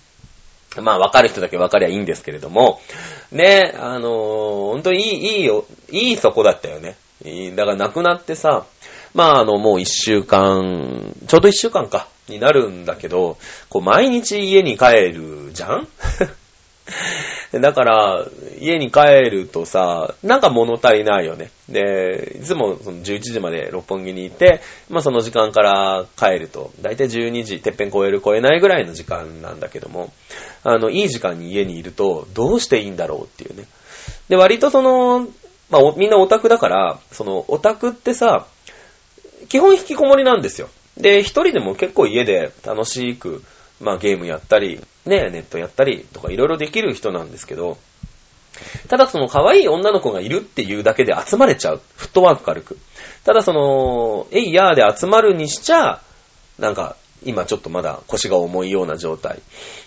[0.79, 2.79] まあ、わかる人だけわかりゃいいんですけれども、
[3.31, 6.95] ね、あのー本当にいい、いいよ、いいそこだったよね。
[7.55, 8.65] だから亡くなってさ、
[9.13, 13.37] まあ、あの、もう一週間、ちょうど一週間か、になるんだけど、
[13.69, 15.87] こう、毎日家に帰るじゃん？
[17.61, 18.25] だから、
[18.59, 21.51] 家に帰るとさ、なんか物足りないよね。
[21.67, 30.13] で、いつもその11時まで六本木にいて、まあその時間から帰ると、だいたい12時、てっぺん超える超えないぐらいの時間なんだけども、
[30.63, 33.65] あの、いい時間に家にいると、どうしていいんだろうっていうね。
[34.29, 35.27] で、割とその、
[35.69, 38.45] まあみんなオタクだから、そのオタクってさ、
[39.51, 40.69] 基本引きこもりなんですよ。
[40.95, 43.43] で、一人でも結構家で楽しく、
[43.81, 47.77] まあゲームやったり、ね、ネットやったりとかいろいろできる人なんですけど、
[48.87, 51.81] ただその可愛い女の子がいるっていうだけで集まれちゃう。
[51.97, 52.77] フットワーク軽く。
[53.25, 55.99] ただその、えいやーで集まるにしちゃ、
[56.57, 59.39] なんか、今ちょっとまだ腰が重いような状態。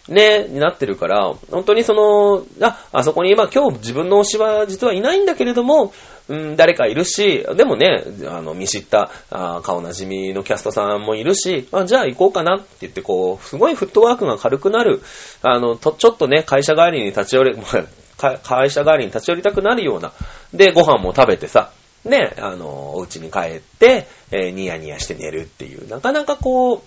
[0.08, 5.92] ね、になってるから、本当にその、あ、あそこに今今日自分の推しは実はいないんだけれども、
[6.28, 15.02] うん、誰かいるし、でもね、あの、見知った、あ顔なじみのキャストさんもいるし、あじゃあ行こうかなって言って、こう、すごいフットワークが軽くなる、
[15.42, 17.54] あの、と、ちょっとね、会社帰りに立ち寄れ、
[18.42, 20.12] 会社帰りに立ち寄りたくなるような、
[20.54, 21.70] で、ご飯も食べてさ、
[22.04, 26.82] ね、あの、お家に帰って、えーニヤニヤして寝るっていう、なかなかこう、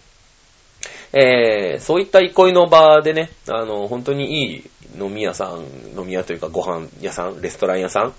[1.14, 8.14] えー、そういった憩いの場でね、あの、本当にいい飲み屋さん、飲み屋というかご飯屋さん、レストラン屋さん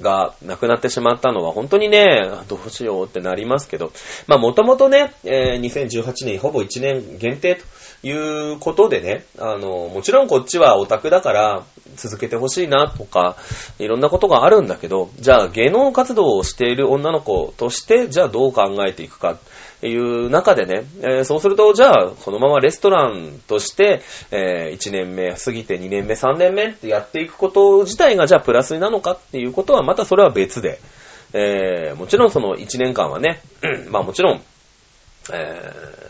[0.00, 3.92] がなくなってしまったのは本当にね、どうしようってなりますけど、
[4.26, 7.64] まあもともとね、えー2018年ほぼ1年限定と
[8.06, 11.64] いうことでね、あの、もちろんこっちはオタクだから
[11.96, 13.36] 続けてほしいなとか、
[13.78, 19.38] いろんなことがあるんだけど、じゃあ芸能活動をしている女の子として、じゃあどう考えていくか。
[19.86, 30.80] いう中でね、えーそうすると、じゃあ、このままレストランとして、え1年目過ぎて2年目、3年目ってやっていくこと自体が、じゃあプラスなのかっていうことは、またそれは別で、
[31.32, 33.40] えーもちろんその1年間はね、
[33.90, 34.42] まあもちろん、
[35.32, 36.04] えー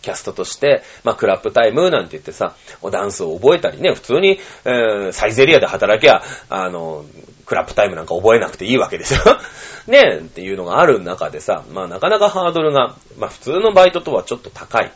[0.00, 7.04] キャストとして、まあ、クラップタイムなんて言ってさ、おダンスを覚えたりね、普通に、えーサイゼリアで働きゃ、あの、
[7.44, 9.20] クラップタイムなんか覚えなくていいわけですよ。
[9.88, 14.92] ねっていうのがある中でさ、まあ、なかなかハードルが、まあ、普通のバイトとはちょっと高い、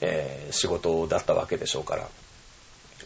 [0.00, 2.06] えー仕事だったわけでしょうから。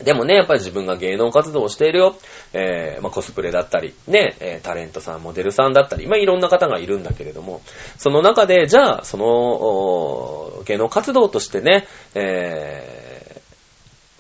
[0.03, 2.16] でもね、やっぱり自分が芸能活動をしているよ。
[2.53, 7.62] えーまあ、コスプレだったり、ね、えタレントさん、モデルさんだったり、まあ、いろんな方がいるんだけれども、
[7.99, 13.17] その中で、じゃあ、その、芸能活動としてね、えー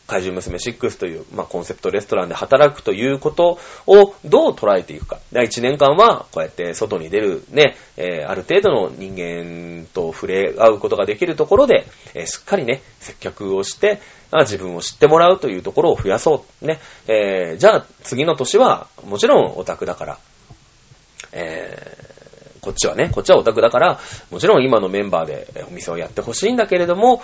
[0.08, 5.20] 怪獣娘6という、まあ、コンセプトレストランで働くということをどう捉えていくか。
[5.32, 14.00] 1年間は、こうやって外に出るね、えーある程度の人間と触れ合うことができるところで、えーしっかりね、接客をして、
[14.30, 16.66] あ自分を知ってもらうというところを増やそう。
[16.66, 16.80] ね。
[17.06, 20.18] えーじゃあ、次の年は、もちろんオタクだから、
[21.32, 22.07] え
[22.68, 23.98] こっちはね、こっちはオタクだから、
[24.30, 27.22] もちろん今のメンバーでお店をやってほしいんだけれども、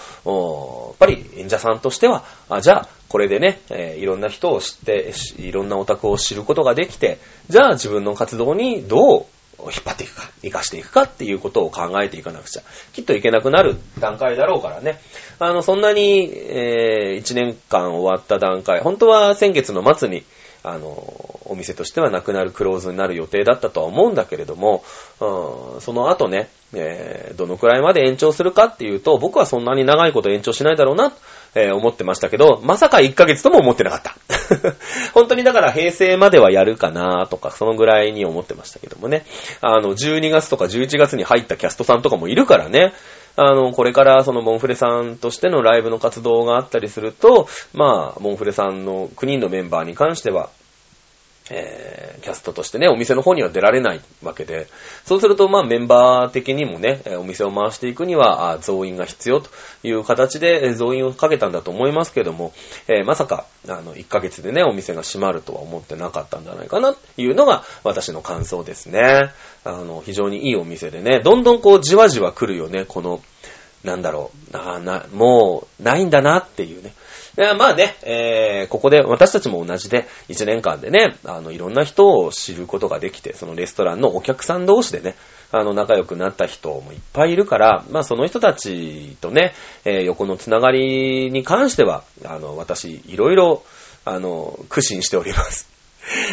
[0.88, 7.18] やっぱり演者さんとしては、あじゃあ、これでね、えーいろんな人を知って、いろんなオタクを知ることができて、
[7.50, 9.26] じゃあ自分の活動にどう
[9.64, 12.62] 引っ張っていくか、活かしていくかっていうことを考えていかなくちゃ、
[12.94, 14.98] きっといけなくなる段階だろうからね。
[15.38, 20.24] あの、そんなに、え1年間終わった段階、本当は先月の末に、
[20.64, 20.88] あの、
[21.44, 24.82] お店としてはなくなるクローズになる予定だったとは思うんだけれども、
[25.20, 31.12] うんその後ね、えーどのくらいまで延長するかっていうと、僕はそんなに長いこと延長しないだろうな、
[31.54, 34.16] えー思ってましたけど、まさか1ヶ月とも思ってなかった。
[35.12, 39.26] 本当にだから平成まではやるかなとか、そのぐらいに思ってましたけどもね。
[39.60, 42.94] あの、12月とか11月に入ったキャストさんとかもいるからね。
[43.36, 50.50] あの、これからそのモンフレさんとしてのライブの活動があったりすると、まあ、モンフレさんの9人のメンバーに関しては、
[51.50, 54.66] えーキャストとしてね、お店の方には出られないわけで、
[55.04, 59.50] そうすると、まあ、メンバー的にもね、お店を回していくには、増員が必要と
[59.82, 62.54] いう形で、増員をかけたんだと思いますけども、
[62.88, 69.30] えーまさか、あの、1ヶ月でね、お店が閉まるとは思ってなかったんじゃないかな、というのが、私の感想ですね。
[69.64, 73.20] あの、非常にいいお店でね、どんどんこう、じわじわ来るよね、この、
[73.82, 76.94] なんだろう、あな、もう、ないんだなっていうね。
[77.36, 85.16] まあね、えー、ここで私たちも同じで、1年間でね、あの、いろんな人を知ることができて、そのレストランのお客さん同士でね、
[85.50, 89.54] あの、仲良くなった人もいっぱいいるから、まあ、その人たちとね、
[89.84, 93.62] えー横のつながりに関しては、あの、私、いろいろ、
[94.04, 95.68] あの、苦心しております。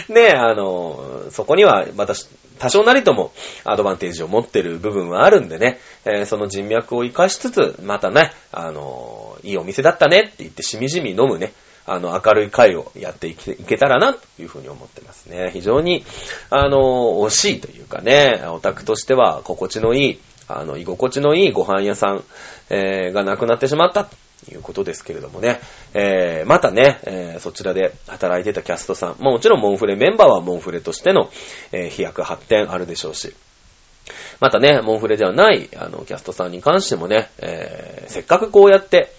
[0.09, 2.27] ねあの、そこには私、
[2.59, 3.31] 多少なりとも
[3.63, 11.53] アドバンテージを持ってる部分はあるんでね、えーその人脈を活かしつつ、またね、あの、いいお店だったねって言ってしみじみ飲むね、
[11.85, 15.51] あの、明るい会をやっていけたらな、というふうに思ってますね。
[15.53, 16.05] 非常に、
[16.49, 16.77] あの、
[17.25, 22.23] 惜しいというかね、オタクとしては心地のいい、あの、居心地のいいご飯屋さん、
[22.69, 24.07] えがなくなってしまった。
[24.49, 25.59] いうことですけれどもね。
[25.93, 31.29] えー、またね、えー、そちらで働いてたキャストさん、まあもちろんモンフレメンバーはモンフレとしての、
[31.71, 33.33] えー、飛躍発展あるでしょうし、
[34.39, 39.13] またね、モンフレではない、あの、キャストさんに関してもね、えー、せっかくこうやって、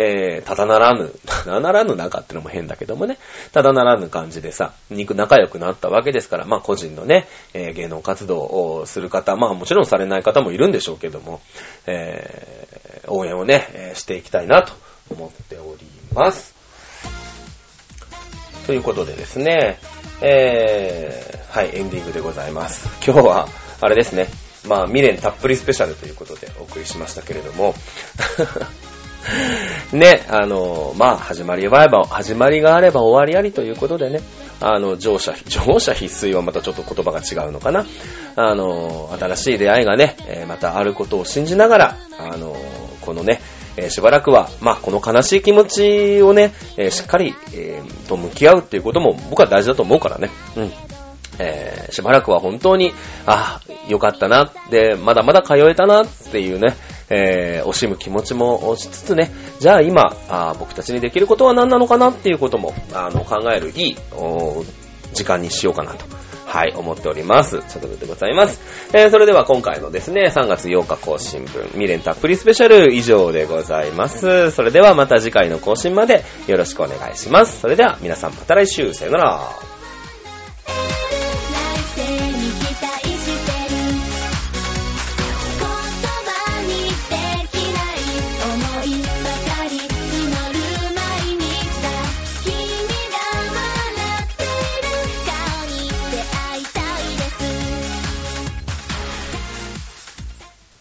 [0.00, 3.18] えー、ただならぬ、 ただならぬ中ってのも変だけどもね、
[3.52, 11.40] ただならぬ感じでさ、肉仲良くなったわけですから、まあ個人のね、えー、芸能活動をする方、まあもちろんされない方もいるんでしょうけども、
[11.86, 14.72] えー、応援をね、え、していきたいなと
[15.10, 15.84] 思っており
[16.14, 16.54] ます。
[18.68, 19.80] ということでですね、
[20.20, 22.88] えー、はい、エンディングでございます。
[23.04, 23.48] 今日は、
[23.80, 24.28] あれですね、
[24.64, 27.74] まあ未練たっぷりスペシャルということでお送りしましたけれども、
[29.92, 34.20] ね、あの、まあ、始まりがあれば、始まりがあれば終わりありということでね、
[34.60, 37.86] あの、乗車、乗車必須はまたちょっと言葉が違うのかな。
[38.36, 42.56] あの、新しい出会いがね、えまたあることを信じながら、あの、
[43.00, 43.40] このね、
[43.76, 50.30] えしばらくは、まあ、この悲しい気持ちをね、えしっかり、えー、と向き合うっていうことも僕は大事だと思うからね。
[50.56, 50.72] うん。
[51.40, 52.92] えー、しばらくは本当に、
[53.26, 56.74] あ、よかったな、で、まだまだ通えたなっていうね、
[57.10, 59.30] えー、惜しむ気持ちもしつつね、
[59.60, 63.96] じゃあ今あ、僕たちにできることは何なのかなっていうことも、あの、考えるいい、
[65.14, 66.04] 時間にしようかなと。
[66.48, 67.50] はい、思っております。
[67.50, 68.58] ということでございます。
[68.94, 74.50] えー、それでは今回のですね、3月8日更新分、未練たっぷりスペシャル以上でございます。
[74.50, 77.60] それではまた次回の更新までよろしくお願いします。
[77.60, 79.40] それでは皆さんまた来週、さよなら。